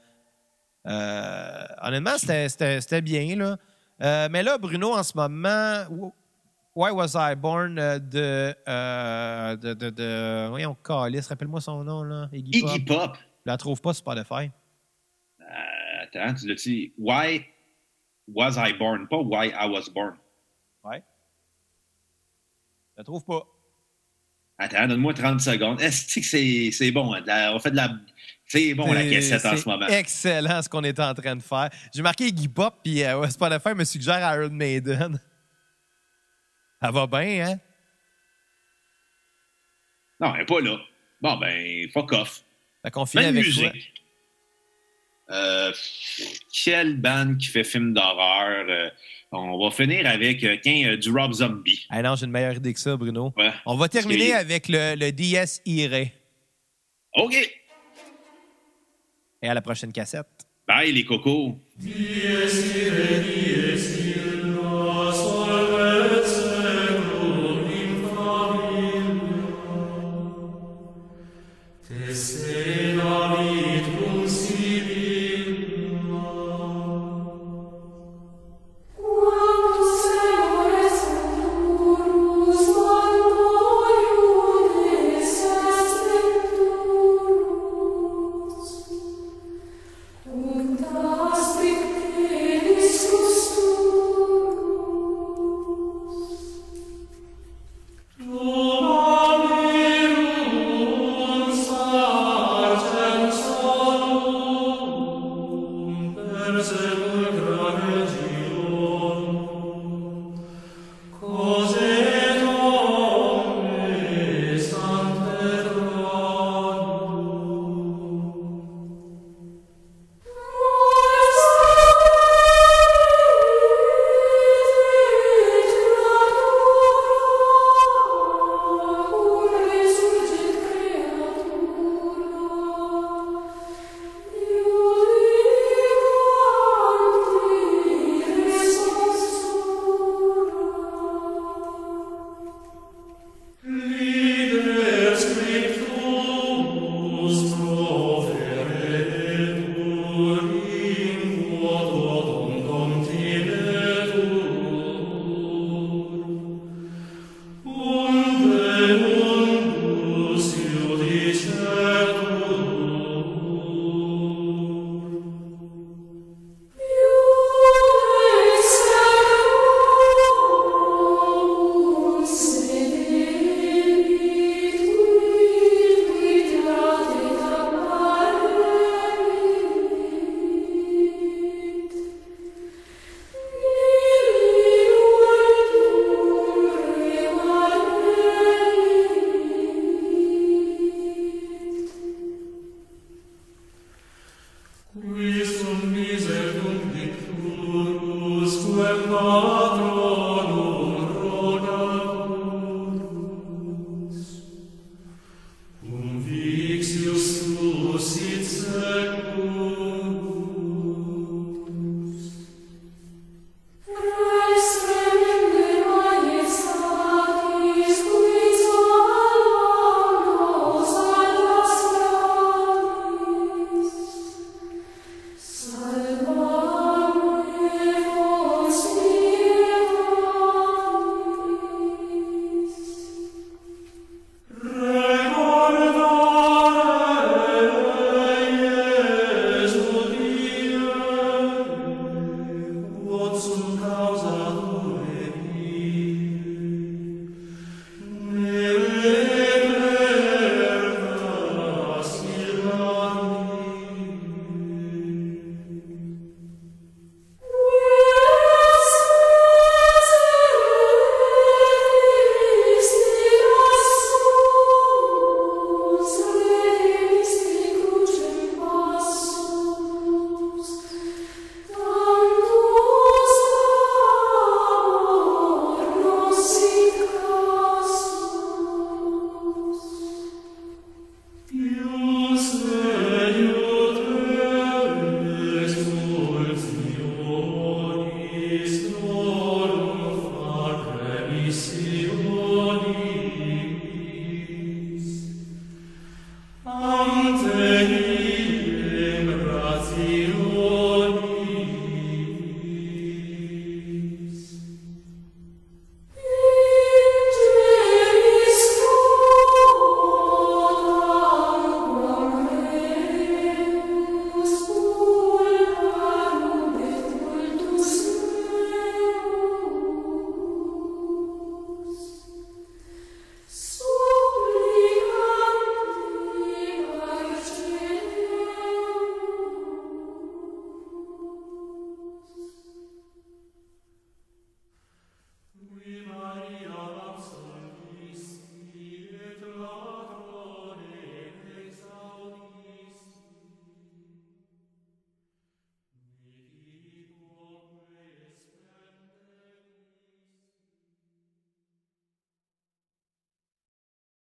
[1.81, 4.27] honnêtement, c'était- bien, là.
[4.29, 5.83] Mais là, Bruno, en ce moment,
[6.77, 8.55] Why Was I Born euh, de.
[8.67, 12.29] euh, de, de, de voyons, Calis, rappelle-moi son nom, là.
[12.31, 12.69] Iggy Pop.
[12.69, 13.17] Iggy Pop.
[13.17, 14.51] Je la trouve pas sur Spotify.
[15.41, 16.93] Euh, attends, tu l'as dit?
[16.99, 17.45] Why
[18.27, 19.07] Was I Born?
[19.07, 20.17] Pas Why I Was Born.
[20.83, 21.01] Ouais.
[22.93, 23.41] Je la trouve pas.
[24.59, 25.81] Attends, donne-moi 30 secondes.
[25.81, 27.11] Est-ce que c'est c'est bon?
[27.13, 27.89] hein, la- on fait de la.
[28.45, 29.87] C'est bon, la cassette en ce moment.
[29.87, 31.69] Excellent ce qu'on est en train de faire.
[31.93, 35.19] J'ai marqué Iggy Pop, puis euh, Spotify me suggère Iron Maiden.
[36.81, 37.59] Ça va bien, hein?
[40.19, 40.77] Non, elle n'est pas là.
[41.21, 42.43] Bon, ben, fuck off.
[42.83, 43.71] Fait qu'on finit Même avec musique.
[43.71, 45.35] quoi?
[45.35, 45.73] Euh,
[46.53, 48.65] quelle bande qui fait film d'horreur?
[48.69, 48.89] Euh,
[49.31, 51.85] on va finir avec euh, tiens, euh, du Rob Zombie.
[51.89, 53.33] Ah non, j'ai une meilleure idée que ça, Bruno.
[53.35, 53.51] Ouais.
[53.65, 56.07] On va terminer avec le, le DS Ire.
[57.15, 57.35] OK.
[59.41, 60.27] Et à la prochaine cassette.
[60.67, 61.59] Bye, les cocos.
[61.79, 61.87] Te